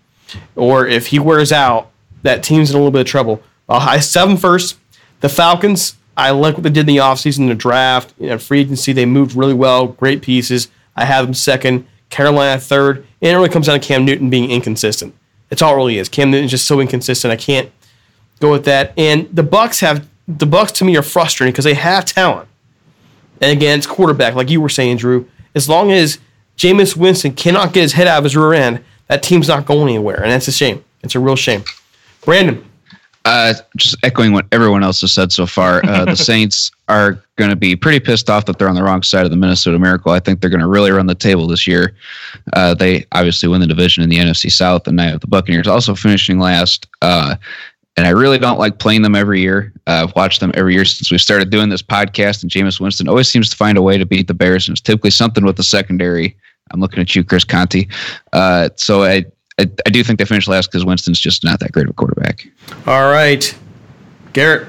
[0.55, 1.91] or if he wears out,
[2.23, 3.43] that team's in a little bit of trouble.
[3.69, 4.79] I'll high seven first.
[5.21, 8.61] The Falcons, I like what they did in the offseason, the draft, you know, free
[8.61, 8.93] agency.
[8.93, 10.69] They moved really well, great pieces.
[10.97, 14.51] I have them second, Carolina third, and it really comes down to Cam Newton being
[14.51, 15.15] inconsistent.
[15.51, 16.09] It's all it really is.
[16.09, 17.33] Cam Newton's just so inconsistent.
[17.33, 17.71] I can't
[18.39, 18.93] go with that.
[18.97, 22.49] And the Bucs have the Bucs to me are frustrating because they have talent.
[23.41, 25.29] And again, it's quarterback, like you were saying, Drew.
[25.55, 26.19] As long as
[26.57, 29.89] Jameis Winston cannot get his head out of his rear end, that team's not going
[29.89, 30.85] anywhere, and that's a shame.
[31.03, 31.65] It's a real shame.
[32.25, 32.65] Brandon,
[33.25, 37.51] Uh, just echoing what everyone else has said so far, uh, the Saints are going
[37.51, 40.13] to be pretty pissed off that they're on the wrong side of the Minnesota Miracle.
[40.13, 41.95] I think they're going to really run the table this year.
[42.53, 45.95] Uh, they obviously win the division in the NFC South, and have the Buccaneers also
[45.95, 46.87] finishing last.
[48.01, 49.75] And I really don't like playing them every year.
[49.87, 53.11] Uh, I've watched them every year since we started doing this podcast, and Jameis Winston
[53.11, 55.59] always seems to find a way to beat the Bears, and it's typically something with
[55.59, 56.35] the secondary.
[56.71, 57.87] I'm looking at you, Chris Conte.
[58.33, 59.27] Uh, so I,
[59.59, 61.93] I, I do think they finished last because Winston's just not that great of a
[61.93, 62.49] quarterback.
[62.87, 63.55] All right,
[64.33, 64.69] Garrett.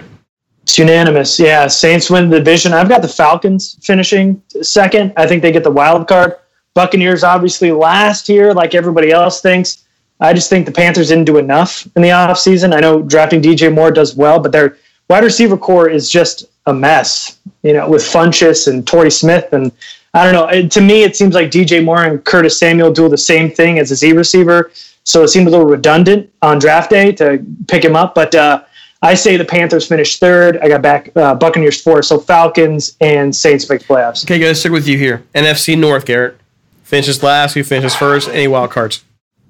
[0.63, 1.39] It's unanimous.
[1.39, 2.73] Yeah, Saints win the division.
[2.73, 5.13] I've got the Falcons finishing second.
[5.15, 6.35] I think they get the wild card.
[6.73, 9.85] Buccaneers obviously last year, like everybody else thinks.
[10.21, 12.75] I just think the Panthers didn't do enough in the offseason.
[12.75, 14.77] I know drafting DJ Moore does well, but their
[15.09, 19.51] wide receiver corps is just a mess, you know, with Funchess and Torrey Smith.
[19.51, 19.71] And
[20.13, 20.47] I don't know.
[20.47, 23.79] It, to me, it seems like DJ Moore and Curtis Samuel do the same thing
[23.79, 24.71] as a Z receiver.
[25.03, 28.13] So it seemed a little redundant on draft day to pick him up.
[28.13, 28.63] But uh,
[29.01, 30.59] I say the Panthers finished third.
[30.59, 32.03] I got back uh, Buccaneers four.
[32.03, 34.23] So Falcons and Saints make playoffs.
[34.23, 35.23] Okay, guys, stick with you here.
[35.33, 36.37] NFC North, Garrett.
[36.83, 37.53] Finishes last.
[37.53, 38.29] Who finishes first?
[38.29, 39.03] Any wild cards?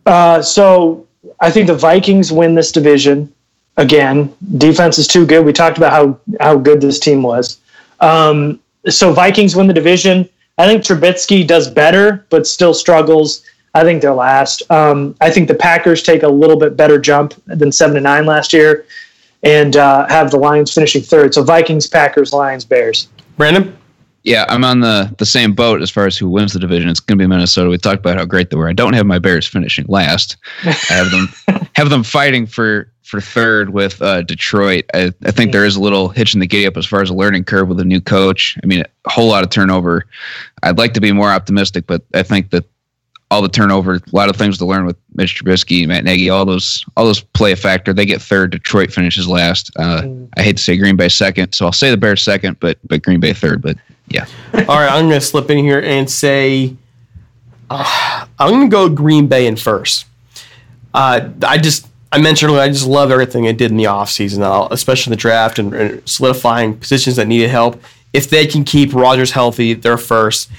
[0.05, 1.07] Uh, so
[1.39, 3.31] I think the Vikings win this division
[3.77, 4.33] again.
[4.57, 5.45] Defense is too good.
[5.45, 7.59] We talked about how how good this team was.
[7.99, 10.27] Um, so Vikings win the division.
[10.57, 13.43] I think Trubisky does better, but still struggles.
[13.73, 14.69] I think they're last.
[14.69, 18.25] Um, I think the Packers take a little bit better jump than seven to nine
[18.25, 18.85] last year,
[19.43, 21.33] and uh, have the Lions finishing third.
[21.33, 23.07] So Vikings, Packers, Lions, Bears.
[23.37, 23.77] Brandon.
[24.23, 26.89] Yeah, I'm on the the same boat as far as who wins the division.
[26.89, 27.69] It's going to be Minnesota.
[27.69, 28.69] We talked about how great they were.
[28.69, 30.37] I don't have my Bears finishing last.
[30.63, 34.85] I have them have them fighting for for third with uh, Detroit.
[34.93, 37.09] I, I think there is a little hitch in the giddy up as far as
[37.09, 38.57] a learning curve with a new coach.
[38.63, 40.05] I mean, a whole lot of turnover.
[40.63, 42.63] I'd like to be more optimistic, but I think that
[43.31, 46.45] all the turnover, a lot of things to learn with Mitch Trubisky, Matt Nagy, all
[46.45, 47.93] those all those play a factor.
[47.93, 48.51] They get third.
[48.51, 49.71] Detroit finishes last.
[49.77, 50.07] Uh,
[50.37, 53.01] I hate to say Green Bay second, so I'll say the Bears second, but but
[53.01, 53.61] Green Bay third.
[53.61, 53.77] But
[54.09, 54.25] yeah.
[54.53, 56.75] All right, I'm going to slip in here and say
[57.69, 60.05] uh, I'm going to go Green Bay in first.
[60.93, 64.41] Uh, I just I mentioned earlier, I just love everything it did in the offseason,
[64.41, 67.81] uh, especially the draft and, and solidifying positions that needed help.
[68.11, 70.51] If they can keep Rodgers healthy, they're first.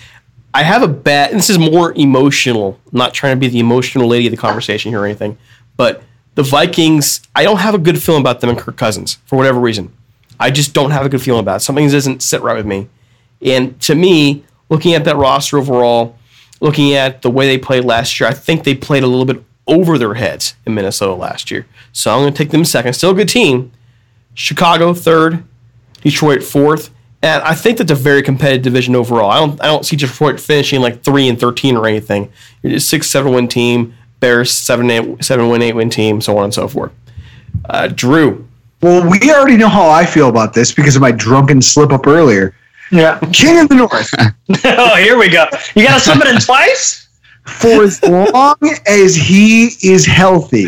[0.54, 2.78] I have a bet, and this is more emotional.
[2.92, 5.38] I'm not trying to be the emotional lady of the conversation here or anything,
[5.76, 6.02] but
[6.34, 9.60] the Vikings, I don't have a good feeling about them and Kirk Cousins for whatever
[9.60, 9.92] reason.
[10.38, 11.60] I just don't have a good feeling about it.
[11.60, 12.88] Something doesn't sit right with me.
[13.40, 16.16] And to me, looking at that roster overall,
[16.60, 19.42] looking at the way they played last year, I think they played a little bit
[19.66, 21.66] over their heads in Minnesota last year.
[21.92, 22.94] So I'm going to take them second.
[22.94, 23.72] Still a good team.
[24.34, 25.44] Chicago third,
[26.00, 26.90] Detroit fourth.
[27.22, 29.30] And I think that's a very competitive division overall.
[29.30, 32.32] I don't I don't see Detroit finishing like three and thirteen or anything.
[32.62, 36.36] You're just six, seven win team, Bears seven, eight, seven win, eight win team, so
[36.38, 36.92] on and so forth.
[37.68, 38.46] Uh, Drew.
[38.80, 42.08] Well, we already know how I feel about this because of my drunken slip up
[42.08, 42.54] earlier.
[42.90, 43.18] Yeah.
[43.32, 44.10] King of the North.
[44.64, 45.46] oh, here we go.
[45.76, 47.08] You got to slip it in twice?
[47.46, 48.56] For as long
[48.86, 50.66] as he is healthy,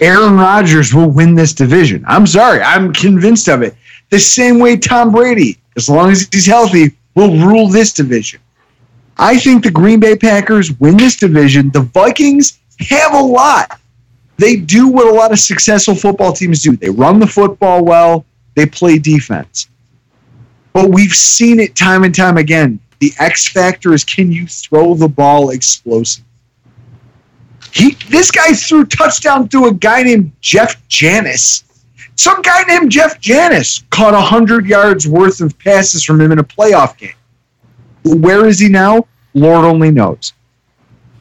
[0.00, 2.04] Aaron Rodgers will win this division.
[2.06, 2.60] I'm sorry.
[2.60, 3.76] I'm convinced of it.
[4.10, 8.40] The same way Tom Brady, as long as he's healthy, will rule this division.
[9.18, 11.70] I think the Green Bay Packers win this division.
[11.70, 13.78] The Vikings have a lot.
[14.38, 16.76] They do what a lot of successful football teams do.
[16.76, 19.68] They run the football well, they play defense.
[20.72, 22.80] But we've seen it time and time again.
[22.98, 26.24] The X factor is can you throw the ball explosive?
[27.72, 31.64] He this guy threw touchdown to a guy named Jeff Janis.
[32.16, 36.44] Some guy named Jeff Janis caught 100 yards worth of passes from him in a
[36.44, 37.14] playoff game.
[38.04, 39.06] Where is he now?
[39.34, 40.32] Lord only knows.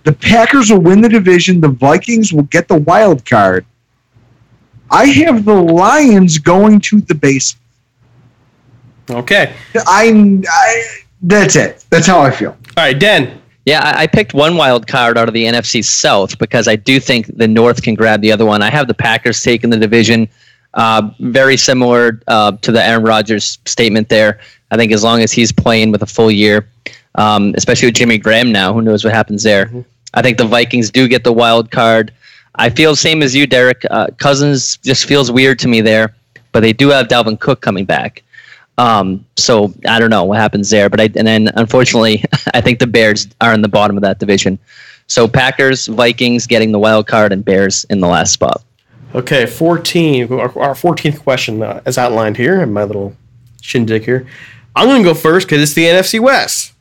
[0.03, 1.61] The Packers will win the division.
[1.61, 3.65] The Vikings will get the wild card.
[4.89, 7.55] I have the Lions going to the base.
[9.09, 9.53] Okay.
[9.75, 10.83] I, I
[11.21, 11.85] that's it.
[11.89, 12.51] That's how I feel.
[12.51, 13.41] All right, Den.
[13.65, 16.99] Yeah, I, I picked one wild card out of the NFC South because I do
[16.99, 18.61] think the North can grab the other one.
[18.61, 20.27] I have the Packers taking the division.
[20.73, 24.39] Uh, very similar uh, to the Aaron Rodgers statement there.
[24.71, 26.67] I think as long as he's playing with a full year,
[27.15, 29.65] um, especially with Jimmy Graham now, who knows what happens there.
[29.65, 29.81] Mm-hmm.
[30.13, 32.13] I think the Vikings do get the wild card.
[32.55, 33.83] I feel same as you, Derek.
[33.89, 36.15] Uh, Cousins just feels weird to me there,
[36.51, 38.23] but they do have Dalvin Cook coming back.
[38.77, 42.79] Um, so I don't know what happens there, but I and then unfortunately I think
[42.79, 44.57] the Bears are in the bottom of that division.
[45.07, 48.63] So Packers, Vikings getting the wild card, and Bears in the last spot.
[49.13, 50.31] Okay, 14.
[50.31, 53.15] Our, our 14th question, uh, as outlined here in my little
[53.61, 54.25] shindig here.
[54.75, 56.73] I'm going to go first because it's the NFC West.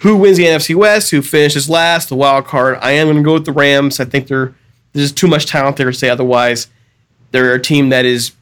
[0.00, 1.10] Who wins the NFC West?
[1.10, 2.08] Who finishes last?
[2.08, 2.78] The wild card.
[2.80, 4.00] I am going to go with the Rams.
[4.00, 4.54] I think they're,
[4.92, 6.68] there's too much talent there to say otherwise.
[7.30, 8.32] They're a team that is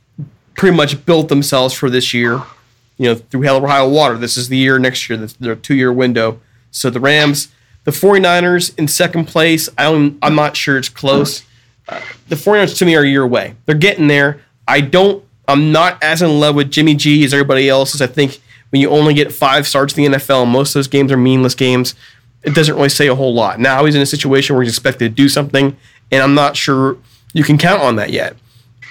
[0.56, 2.42] pretty much built themselves for this year.
[2.96, 4.16] You know, through hell or high water.
[4.16, 6.40] This is the year next year, their two year window.
[6.72, 7.48] So the Rams,
[7.84, 9.68] the 49ers in second place.
[9.78, 9.86] I
[10.20, 11.44] I'm not sure it's close.
[11.88, 13.54] Uh, the 49ers to me are a year away.
[13.66, 14.40] They're getting there.
[14.66, 18.02] I don't, I'm not as in love with Jimmy G as everybody else is.
[18.02, 21.10] I think when you only get five starts in the NFL, most of those games
[21.10, 21.94] are meaningless games.
[22.42, 23.58] It doesn't really say a whole lot.
[23.58, 25.76] Now he's in a situation where he's expected to do something,
[26.12, 26.98] and I'm not sure
[27.32, 28.36] you can count on that yet.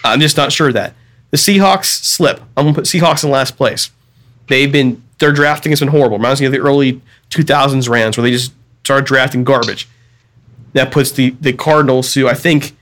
[0.04, 0.94] I'm just not sure of that.
[1.32, 2.40] The Seahawks slip.
[2.56, 3.92] I'm gonna put Seahawks in last place.
[4.48, 6.18] They've been their drafting has been horrible.
[6.18, 9.88] Reminds me of the early 2000s Rams where they just started drafting garbage.
[10.74, 12.77] That puts the the Cardinals, who I think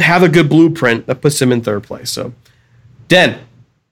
[0.00, 2.10] have a good blueprint, that puts them in third place.
[2.10, 2.32] So,
[3.08, 3.38] Den,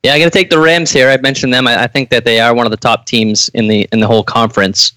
[0.03, 1.09] Yeah, I'm going to take the Rams here.
[1.09, 1.67] I mentioned them.
[1.67, 4.07] I, I think that they are one of the top teams in the in the
[4.07, 4.93] whole conference.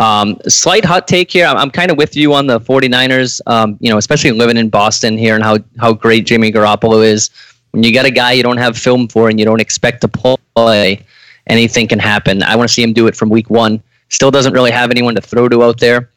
[0.00, 1.46] Um, slight hot take here.
[1.46, 3.40] I'm, I'm kind of with you on the 49ers.
[3.46, 7.30] Um, you know, especially living in Boston here and how how great Jimmy Garoppolo is.
[7.70, 10.08] When you got a guy you don't have film for and you don't expect to
[10.08, 11.04] play,
[11.48, 12.42] anything can happen.
[12.42, 13.82] I want to see him do it from week one.
[14.10, 16.10] Still doesn't really have anyone to throw to out there.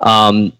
[0.00, 0.52] Um,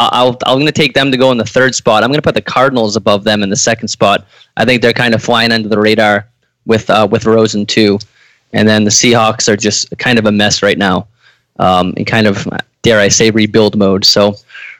[0.00, 2.02] I'll, I'm going to take them to go in the third spot.
[2.02, 4.26] I'm going to put the Cardinals above them in the second spot.
[4.56, 6.28] I think they're kind of flying under the radar
[6.66, 7.98] with uh, with Rosen too,
[8.52, 11.06] and then the Seahawks are just kind of a mess right now,
[11.58, 12.46] um, in kind of
[12.82, 14.04] dare I say rebuild mode.
[14.04, 14.34] So,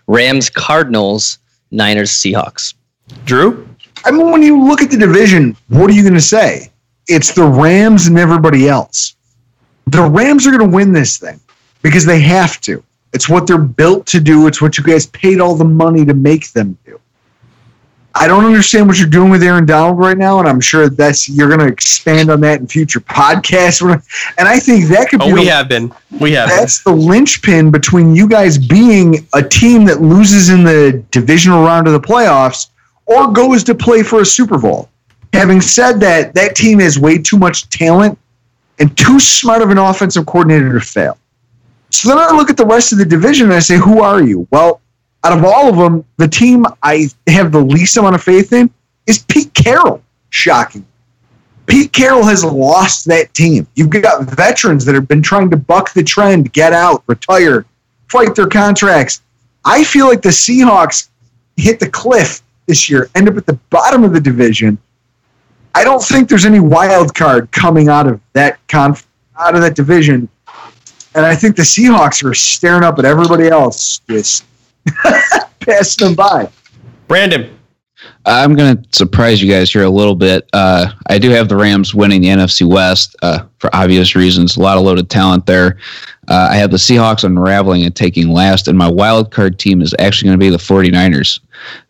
[0.07, 1.39] Rams, Cardinals,
[1.71, 2.75] Niners, Seahawks.
[3.25, 3.69] Drew.
[4.05, 6.71] I mean, when you look at the division, what are you going to say?
[7.07, 9.15] It's the Rams and everybody else.
[9.87, 11.41] The Rams are going to win this thing
[11.83, 12.83] because they have to.
[13.15, 14.47] It's what they're built to do.
[14.49, 17.01] It's what you guys paid all the money to make them do.
[18.17, 21.29] I don't understand what you're doing with Aaron Donald right now, and I'm sure that's
[21.29, 23.83] you're going to expand on that in future podcasts.
[24.39, 25.27] And I think that could be.
[25.27, 25.93] Oh, we the- have been.
[26.21, 26.49] We have.
[26.49, 26.59] Been.
[26.59, 31.87] that's the linchpin between you guys being a team that loses in the divisional round
[31.87, 32.69] of the playoffs
[33.07, 34.89] or goes to play for a Super Bowl.
[35.33, 38.19] Having said that, that team has way too much talent
[38.79, 41.19] and too smart of an offensive coordinator to fail.
[41.95, 44.20] So then I look at the rest of the division and I say, who are
[44.20, 44.49] you?
[44.51, 44.80] Well,
[45.22, 48.68] out of all of them, the team I have the least amount of faith in
[49.07, 50.03] is Pete Carroll.
[50.30, 50.84] Shocking.
[51.66, 53.66] Pete Carroll has lost that team.
[53.76, 57.64] You've got veterans that have been trying to buck the trend, get out, retire,
[58.09, 59.22] fight their contracts.
[59.64, 61.09] I feel like the Seahawks
[61.57, 64.78] hit the cliff this year, end up at the bottom of the division.
[65.76, 69.07] I don't think there's any wild card coming out of that conf-
[69.38, 70.28] out of that division.
[71.15, 74.45] And I think the Seahawks are staring up at everybody else, just
[75.61, 76.49] passing them by.
[77.07, 77.57] Brandon.
[78.27, 80.49] I'm going to surprise you guys here a little bit.
[80.53, 84.57] Uh, I do have the Rams winning the NFC West uh, for obvious reasons.
[84.57, 85.79] A lot of loaded talent there.
[86.29, 89.95] Uh, I have the Seahawks unraveling and taking last, and my wild card team is
[89.99, 91.41] actually going to be the 49ers.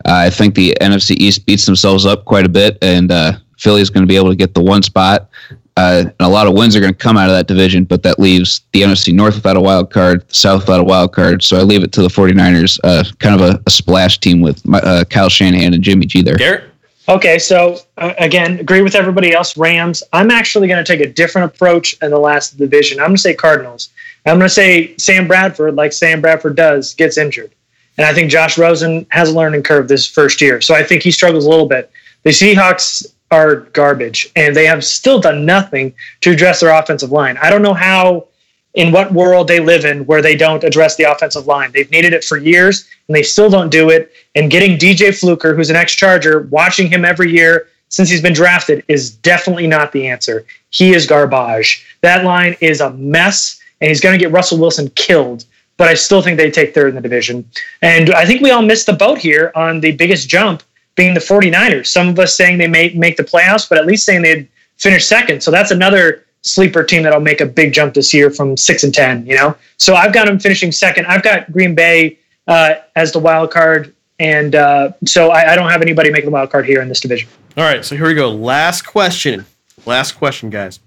[0.05, 3.91] Uh, I think the NFC East beats themselves up quite a bit, and uh, Philly's
[3.91, 5.31] going to be able to get the one spot.
[5.77, 8.03] Uh, and a lot of wins are going to come out of that division, but
[8.05, 11.43] that leaves the NFC North without a wild card, South without a wild card.
[11.43, 14.65] So I leave it to the 49ers, uh, kind of a, a splash team with
[14.65, 16.37] my, uh, Kyle Shanahan and Jimmy G there.
[16.37, 16.71] Garrett.
[17.09, 19.57] Okay, so uh, again, agree with everybody else.
[19.57, 20.03] Rams.
[20.13, 22.99] I'm actually going to take a different approach in the last division.
[22.99, 23.91] I'm going to say Cardinals.
[24.25, 27.53] I'm going to say Sam Bradford, like Sam Bradford does, gets injured,
[27.99, 30.63] and I think Josh Rosen has a learning curve this first year.
[30.63, 31.91] So I think he struggles a little bit.
[32.23, 37.37] The Seahawks are garbage, and they have still done nothing to address their offensive line.
[37.39, 38.29] I don't know how,
[38.75, 41.73] in what world they live in, where they don't address the offensive line.
[41.73, 44.13] They've needed it for years, and they still don't do it.
[44.35, 48.85] And getting DJ Fluker, who's an ex-Charger, watching him every year since he's been drafted
[48.89, 50.45] is definitely not the answer.
[50.71, 51.87] He is garbage.
[52.01, 55.45] That line is a mess, and he's going to get Russell Wilson killed.
[55.77, 57.49] But I still think they take third in the division.
[57.83, 60.63] And I think we all missed the boat here on the biggest jump
[60.95, 61.87] being the 49ers.
[61.89, 65.07] Some of us saying they may make the playoffs, but at least saying they'd finish
[65.07, 65.43] second.
[65.43, 68.95] So that's another sleeper team that'll make a big jump this year from six and
[68.95, 69.57] 10, you know?
[69.79, 71.07] So I've got them finishing second.
[71.07, 73.95] I've got Green Bay uh, as the wild card.
[74.19, 77.01] And uh, so I, I don't have anybody making the wild card here in this
[77.01, 77.29] division.
[77.57, 78.31] All right, so here we go.
[78.31, 79.47] Last question.
[79.87, 80.81] Last question, guys.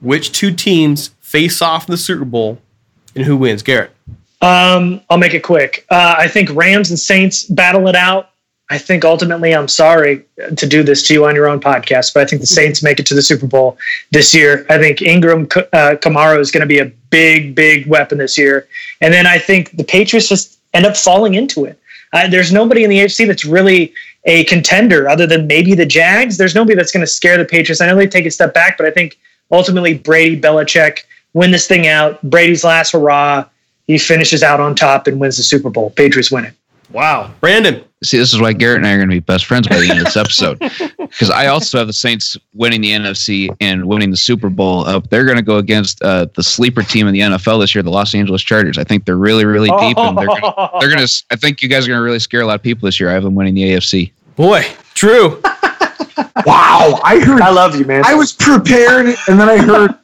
[0.00, 2.58] Which two teams face off in the Super Bowl
[3.14, 3.62] and who wins?
[3.62, 3.90] Garrett.
[4.40, 5.86] Um, I'll make it quick.
[5.88, 8.30] Uh, I think Rams and Saints battle it out.
[8.70, 10.24] I think ultimately, I'm sorry
[10.56, 12.98] to do this to you on your own podcast, but I think the Saints make
[12.98, 13.76] it to the Super Bowl
[14.12, 14.64] this year.
[14.70, 18.66] I think Ingram uh, Kamara is going to be a big, big weapon this year.
[19.00, 21.78] And then I think the Patriots just end up falling into it.
[22.12, 23.92] Uh, there's nobody in the AFC that's really
[24.24, 26.36] a contender other than maybe the Jags.
[26.36, 27.80] There's nobody that's going to scare the Patriots.
[27.80, 29.18] I know they take a step back, but I think
[29.50, 31.00] ultimately Brady, Belichick
[31.34, 32.22] win this thing out.
[32.22, 33.46] Brady's last hurrah.
[33.86, 35.90] He finishes out on top and wins the Super Bowl.
[35.90, 36.54] Patriots win it.
[36.90, 37.32] Wow.
[37.40, 37.84] Brandon.
[38.02, 39.88] See, this is why Garrett and I are going to be best friends by the
[39.88, 40.58] end of this episode.
[40.98, 44.84] Because I also have the Saints winning the NFC and winning the Super Bowl.
[44.86, 47.82] Uh, they're going to go against uh, the sleeper team in the NFL this year,
[47.82, 48.76] the Los Angeles Chargers.
[48.76, 51.24] I think they're really, really deep, and they're gonna, they're going to.
[51.30, 53.08] I think you guys are going to really scare a lot of people this year.
[53.08, 54.12] I have them winning the AFC.
[54.36, 55.40] Boy, true.
[56.44, 57.40] Wow, I heard.
[57.40, 58.02] I love you, man.
[58.04, 59.94] I was prepared, and then I heard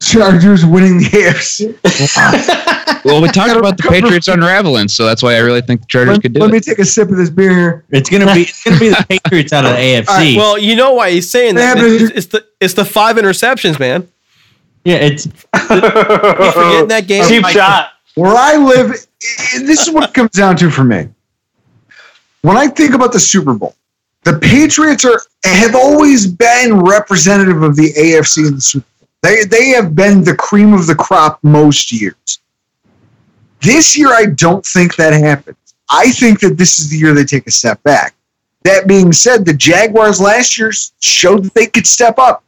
[0.00, 2.66] Chargers winning the AFC.
[3.02, 6.16] Well, we talked about the Patriots unraveling, so that's why I really think the Chargers
[6.16, 6.52] Let, could do let it.
[6.52, 7.84] Let me take a sip of this beer here.
[7.88, 10.08] It's gonna be it's gonna be the Patriots out of the AFC.
[10.08, 11.78] All right, Well, you know why he's saying that.
[11.78, 14.06] It's, it's the it's the five interceptions, man.
[14.84, 17.26] yeah, it's You forgetting that game?
[17.26, 17.92] Cheap shot.
[18.16, 18.94] Where I live, i-
[19.56, 21.08] i- this is what it comes down to for me.
[22.42, 23.74] When I think about the Super Bowl,
[24.24, 28.89] the Patriots are have always been representative of the AFC in the Super Bowl.
[29.22, 32.40] They they have been the cream of the crop most years.
[33.60, 35.56] This year, I don't think that happens.
[35.90, 38.14] I think that this is the year they take a step back.
[38.62, 42.44] That being said, the Jaguars last year showed that they could step up.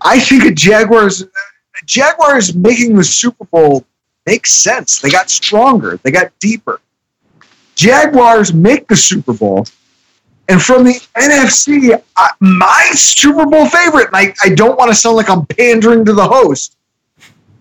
[0.00, 3.84] I think a Jaguars a Jaguars making the Super Bowl
[4.26, 5.00] makes sense.
[5.00, 6.80] They got stronger, they got deeper.
[7.74, 9.66] Jaguars make the Super Bowl.
[10.48, 14.94] And from the NFC, I, my Super Bowl favorite, and I, I don't want to
[14.94, 16.76] sound like I'm pandering to the host.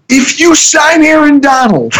[0.10, 1.94] If you sign Aaron Donald,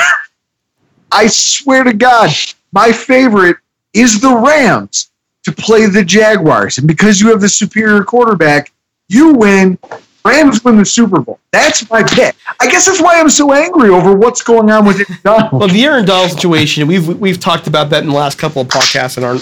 [1.12, 2.32] I swear to God,
[2.72, 3.58] my favorite
[3.94, 5.12] is the Rams
[5.44, 6.78] to play the Jaguars.
[6.78, 8.72] And because you have the superior quarterback,
[9.08, 9.78] you win.
[10.24, 11.40] Rams win the Super Bowl.
[11.52, 12.36] That's my pick.
[12.60, 15.60] I guess that's why I'm so angry over what's going on with Aaron Donald.
[15.60, 18.68] Well, the Aaron Donald situation, we've we've talked about that in the last couple of
[18.68, 19.34] podcasts, and our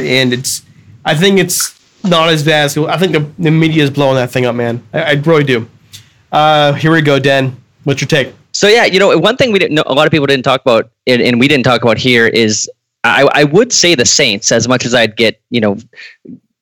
[0.00, 0.62] and it's,
[1.08, 4.30] I think it's not as bad as I think the, the media is blowing that
[4.30, 4.86] thing up, man.
[4.92, 5.66] I, I really do.
[6.30, 7.56] Uh, here we go, Den.
[7.84, 8.34] What's your take?
[8.52, 10.60] So yeah, you know, one thing we didn't know, a lot of people didn't talk
[10.60, 12.70] about, and, and we didn't talk about here is
[13.04, 15.78] I, I would say the Saints as much as I'd get, you know,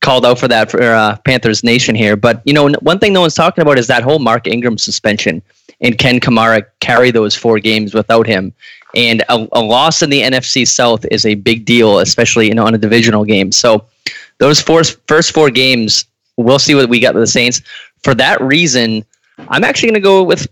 [0.00, 2.14] called out for that for uh, Panthers Nation here.
[2.14, 5.42] But you know, one thing no one's talking about is that whole Mark Ingram suspension
[5.80, 8.52] and Ken Kamara carry those four games without him.
[8.94, 12.64] And a, a loss in the NFC South is a big deal, especially you know
[12.64, 13.50] on a divisional game.
[13.50, 13.84] So
[14.38, 16.04] those four, first four games,
[16.36, 17.62] we'll see what we got with the Saints.
[18.02, 19.04] For that reason,
[19.48, 20.46] I'm actually going to go with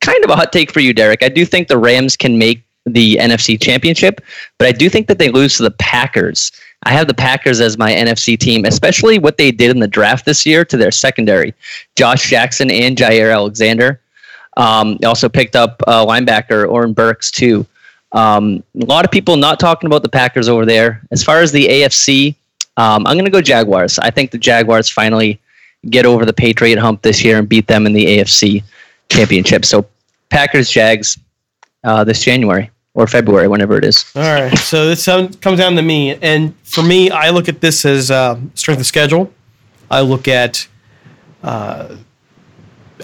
[0.00, 1.22] kind of a hot take for you, Derek.
[1.22, 4.20] I do think the Rams can make the NFC Championship,
[4.58, 6.52] but I do think that they lose to the Packers.
[6.84, 10.24] I have the Packers as my NFC team, especially what they did in the draft
[10.24, 11.54] this year to their secondary.
[11.96, 14.00] Josh Jackson and Jaire Alexander.
[14.56, 17.66] Um, also picked up uh, linebacker Oren Burks, too.
[18.12, 21.02] Um, a lot of people not talking about the Packers over there.
[21.10, 22.34] As far as the AFC,
[22.78, 23.98] um, I'm going to go Jaguars.
[23.98, 25.40] I think the Jaguars finally
[25.90, 28.62] get over the Patriot hump this year and beat them in the AFC
[29.10, 29.64] Championship.
[29.64, 29.84] So
[30.30, 31.18] Packers, Jags,
[31.82, 34.10] uh, this January or February, whenever it is.
[34.14, 37.84] All right, so this comes down to me, and for me, I look at this
[37.84, 39.32] as uh, strength of schedule.
[39.90, 40.66] I look at,
[41.42, 41.96] uh,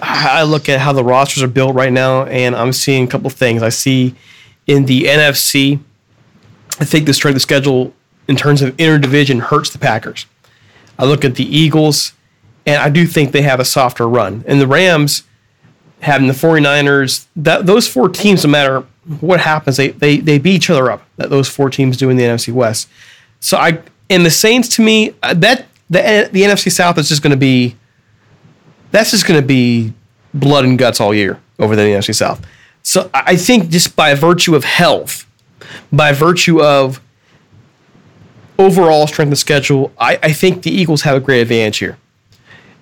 [0.03, 3.29] I look at how the rosters are built right now, and I'm seeing a couple
[3.31, 3.63] things.
[3.63, 4.15] I see
[4.69, 5.81] in the NFC,
[6.79, 7.93] I think the strength of schedule
[8.29, 10.27] in terms of interdivision hurts the Packers.
[10.99, 12.13] I look at the Eagles,
[12.67, 15.25] and I do think they have a softer run, and the Rams
[16.05, 18.85] having the 49ers, that those four teams, no matter
[19.21, 21.03] what happens, they they they beat each other up.
[21.17, 22.89] That those four teams do in the NFC West.
[23.41, 27.23] So I and the Saints to me uh, that the the NFC South is just
[27.23, 27.77] going to be
[28.91, 29.93] that's just going to be
[30.33, 32.45] blood and guts all year over the NFC South.
[32.83, 35.27] So I think just by virtue of health,
[35.93, 37.01] by virtue of
[38.59, 41.99] overall strength of schedule, I, I think the Eagles have a great advantage here.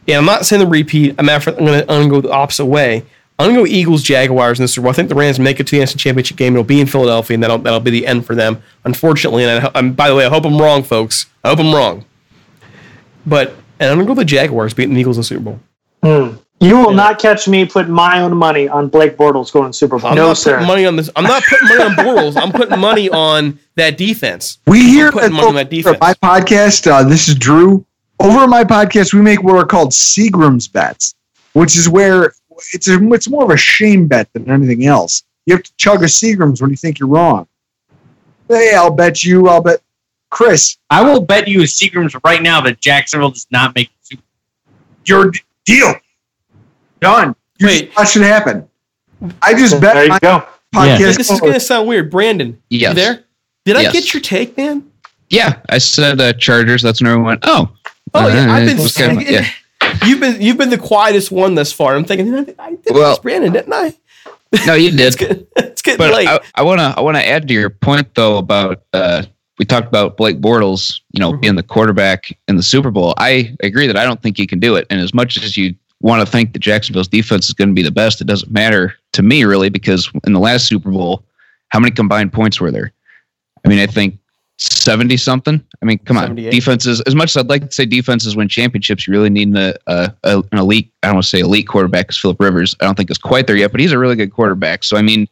[0.09, 1.15] And I'm not saying the repeat.
[1.19, 3.05] I'm, after, I'm going to go the opposite way.
[3.39, 4.79] I'm going to go Eagles, Jaguars in this.
[4.79, 6.53] I think the Rams make it to the NFC Championship game.
[6.53, 9.45] It'll be in Philadelphia, and that'll that'll be the end for them, unfortunately.
[9.45, 11.27] And I, I'm, by the way, I hope I'm wrong, folks.
[11.43, 12.05] I hope I'm wrong.
[13.27, 15.61] But and I'm going to go the Jaguars beating the Eagles in the Super Bowl.
[16.03, 16.37] Hmm.
[16.63, 20.11] You will not catch me putting my own money on Blake Bortles going Super Bowl.
[20.11, 20.53] I'm no, not sir.
[20.53, 21.11] putting money on this.
[21.17, 22.41] I'm not putting money on Bortles.
[22.41, 24.59] I'm putting money on that defense.
[24.69, 25.99] We hear I'm putting that money on that defense.
[26.01, 26.89] my podcast.
[26.89, 27.85] Uh, this is Drew.
[28.21, 31.17] Over my podcast, we make what are called Seagram's bets,
[31.55, 32.33] which is where
[32.73, 35.25] it's a, it's more of a shame bet than anything else.
[35.47, 37.49] You have to chug a Seagram's when you think you're wrong.
[38.47, 39.49] Hey, I'll bet you.
[39.49, 39.83] I'll bet
[40.31, 40.77] Chris.
[40.91, 43.91] I will bet you a Seagram's right now that Jacksonville does not make
[45.05, 45.33] Your
[45.65, 45.95] deal
[47.03, 47.37] done.
[47.59, 47.93] You Wait.
[47.93, 48.69] just watch it happen.
[49.43, 50.45] I just bet There you go.
[50.75, 51.17] podcast.
[51.17, 52.11] This is going to sound weird.
[52.11, 52.91] Brandon, Yes.
[52.91, 53.25] you there?
[53.65, 54.91] Did I get your take, man?
[55.29, 56.83] Yeah, I said uh, Chargers.
[56.83, 57.71] That's when everyone went, oh.
[58.15, 58.89] Oh yeah, Uh, I've been.
[58.89, 59.47] kind of- yeah.
[60.07, 61.95] You've been you've been the quietest one thus far.
[61.97, 63.95] I'm thinking I did I did Well- this, Brandon, didn't I?
[64.67, 65.19] No, you It's did.
[65.29, 66.29] getting, it's getting But late.
[66.29, 69.23] I, I wanna I wanna add to your point though about uh,
[69.59, 73.15] we talked about Blake Bortles, you know, being the quarterback in the Super Bowl.
[73.19, 74.87] I agree that I don't think he can do it.
[74.91, 77.83] And as much as you want to think that Jacksonville's defense is going to be
[77.83, 81.25] the best, it doesn't matter to me really because in the last Super Bowl,
[81.69, 82.93] how many combined points were there?
[83.65, 84.19] I mean, I think
[84.59, 85.65] 70 something.
[85.81, 86.35] I mean, come on.
[86.35, 89.75] Defenses, as much as I'd like to say defenses win championships, you really need a,
[89.87, 92.85] a, a, an elite, I don't want to say elite quarterback because Philip Rivers, I
[92.85, 94.85] don't think is quite there yet, but he's a really good quarterback.
[94.85, 95.29] So, I mean,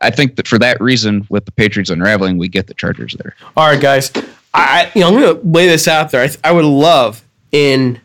[0.00, 3.36] I think that for that reason, with the Patriots unraveling, we get the Chargers there.
[3.56, 4.10] All right, guys.
[4.54, 6.22] I you know I'm gonna lay this out there.
[6.22, 7.22] I, I would love
[7.52, 8.00] in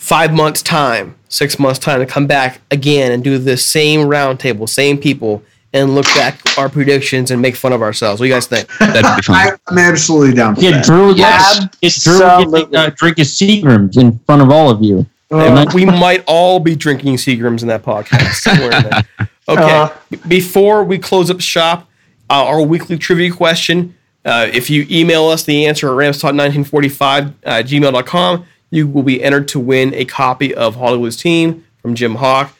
[0.00, 4.66] five months' time, six months' time, to come back again and do the same roundtable,
[4.68, 5.42] same people,
[5.74, 8.18] and look back our predictions and make fun of ourselves.
[8.18, 8.66] What do you guys think?
[8.80, 9.36] That'd be fun.
[9.36, 10.84] I, I'm absolutely down for Get that.
[10.84, 11.60] Drew, Yes.
[11.80, 12.18] get Drew
[12.52, 15.06] getting, uh, drink his Seagrams in front of all of you.
[15.30, 18.32] Uh, we might all be drinking Seagrams in that podcast.
[18.40, 19.02] somewhere in there.
[19.48, 19.62] Okay.
[19.62, 20.16] Uh-huh.
[20.26, 21.88] Before we close up shop,
[22.30, 23.94] uh, our weekly trivia question.
[24.24, 29.48] Uh, if you email us the answer at ramstalk1945 at gmail.com, you will be entered
[29.48, 32.56] to win a copy of Hollywood's Team from Jim Hock.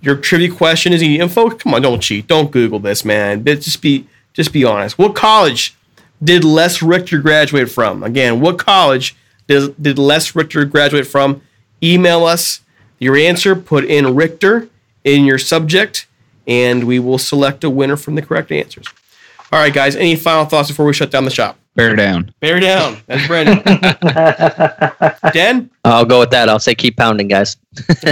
[0.00, 1.50] Your trivia question is easy info.
[1.50, 2.26] Come on, don't cheat.
[2.26, 3.42] Don't Google this, man.
[3.42, 4.98] But Just be just be honest.
[4.98, 5.74] What college
[6.22, 8.02] did Les Richter graduate from?
[8.02, 9.16] Again, what college
[9.46, 11.40] did, did Les Richter graduate from?
[11.82, 12.60] Email us
[12.98, 14.68] your answer, put in Richter
[15.04, 16.06] in your subject,
[16.46, 18.86] and we will select a winner from the correct answers.
[19.52, 21.58] All right, guys, any final thoughts before we shut down the shop?
[21.76, 22.32] Bear down.
[22.40, 22.96] Bear down.
[23.06, 23.62] That's Brandon.
[25.32, 25.70] Dan?
[25.84, 26.48] I'll go with that.
[26.48, 27.58] I'll say keep pounding, guys.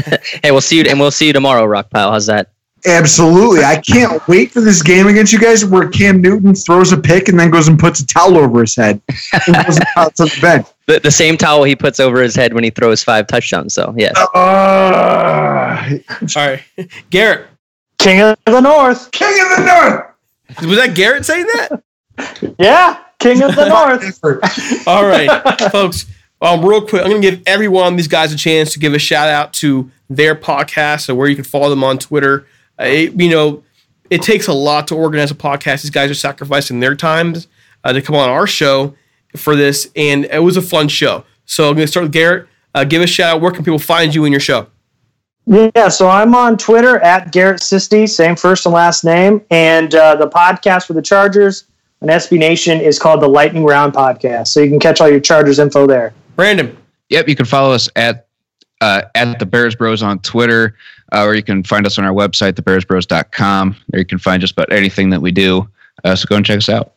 [0.42, 2.10] hey, we'll see you, and we'll see you tomorrow, Rockpile.
[2.10, 2.50] How's that?
[2.86, 3.64] Absolutely.
[3.64, 7.28] I can't wait for this game against you guys where Cam Newton throws a pick
[7.28, 9.00] and then goes and puts a towel over his head
[9.46, 10.66] and goes out to the bench.
[10.86, 13.72] The, the same towel he puts over his head when he throws five touchdowns.
[13.72, 14.14] So yes.
[14.34, 15.98] Uh,
[16.36, 16.62] All right.
[17.08, 17.46] Garrett.
[17.98, 19.10] King of the North.
[19.12, 20.68] King of the North.
[20.68, 21.82] Was that Garrett saying that?
[22.58, 24.86] Yeah, King of the North.
[24.88, 25.28] All right,
[25.72, 26.06] folks.
[26.40, 28.78] Um, real quick, I'm going to give every one of these guys a chance to
[28.78, 32.46] give a shout out to their podcast and where you can follow them on Twitter.
[32.78, 33.62] Uh, it- you know,
[34.10, 35.82] it takes a lot to organize a podcast.
[35.82, 37.48] These guys are sacrificing their times
[37.82, 38.94] uh, to come on our show
[39.36, 41.24] for this, and it was a fun show.
[41.46, 42.46] So I'm going to start with Garrett.
[42.74, 43.40] Uh, give a shout out.
[43.40, 44.66] Where can people find you in your show?
[45.46, 49.42] Yeah, so I'm on Twitter at Garrett Sisti, same first and last name.
[49.50, 51.64] And uh, the podcast for the Chargers
[52.04, 54.48] on SB Nation is called the Lightning Round Podcast.
[54.48, 56.12] So you can catch all your Chargers info there.
[56.36, 56.76] Brandon.
[57.08, 58.26] Yep, you can follow us at
[58.80, 60.76] uh, at the Bears Bros on Twitter,
[61.12, 63.76] uh, or you can find us on our website, thebearsbros.com.
[63.88, 65.68] There you can find just about anything that we do.
[66.02, 66.92] Uh, so go and check us out.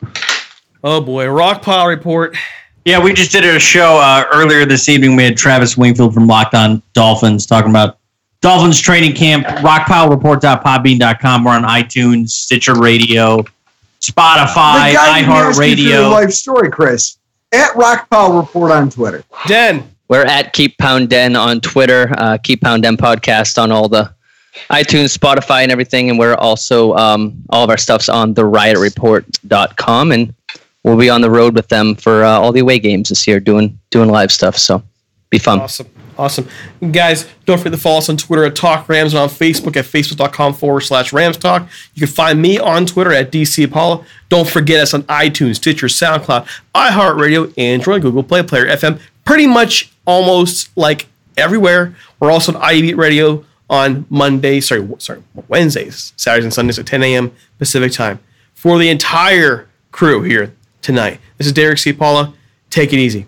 [0.84, 2.36] Oh boy, Rockpile Report.
[2.84, 5.16] Yeah, we just did a show uh, earlier this evening.
[5.16, 8.00] We had Travis Wingfield from Locked On Dolphins talking about
[8.42, 9.46] Dolphins training camp.
[9.46, 11.44] Rockpilereport.podbean.com.
[11.44, 13.44] We're on iTunes, Stitcher Radio,
[14.02, 16.12] Spotify, The guy who asked you for iHeartRadio.
[16.12, 17.18] life story, Chris.
[17.52, 19.24] At Rockpile Report on Twitter.
[19.48, 19.90] Den.
[20.10, 24.14] We're at Keep Pound Den on Twitter, uh, Keep Pound Den podcast on all the
[24.70, 26.10] iTunes, Spotify, and everything.
[26.10, 30.12] And we're also um, all of our stuff's on the riotreport.com.
[30.14, 30.34] And
[30.84, 33.40] we'll be on the road with them for uh, all the away games this year,
[33.40, 34.58] doing doing live stuff.
[34.58, 34.82] So
[35.30, 35.60] be fun.
[35.60, 35.88] Awesome.
[36.18, 36.48] Awesome.
[36.92, 39.86] Guys, don't forget to follow us on Twitter at Talk Rams and on Facebook at
[39.86, 41.68] facebook.com forward slash Rams Talk.
[41.94, 44.04] You can find me on Twitter at DCiapala.
[44.30, 49.92] Don't forget us on iTunes, Stitcher, SoundCloud, iHeartRadio, Android, Google Play, Player FM, pretty much
[50.06, 51.08] almost like
[51.38, 51.96] everywhere.
[52.20, 57.04] We're also on IEB Radio on Mondays, sorry, sorry, Wednesdays, Saturdays, and Sundays at 10
[57.04, 57.32] a.m.
[57.60, 58.20] Pacific time.
[58.54, 62.34] For the entire crew here tonight, this is Derek Ciapala.
[62.70, 63.28] Take it easy.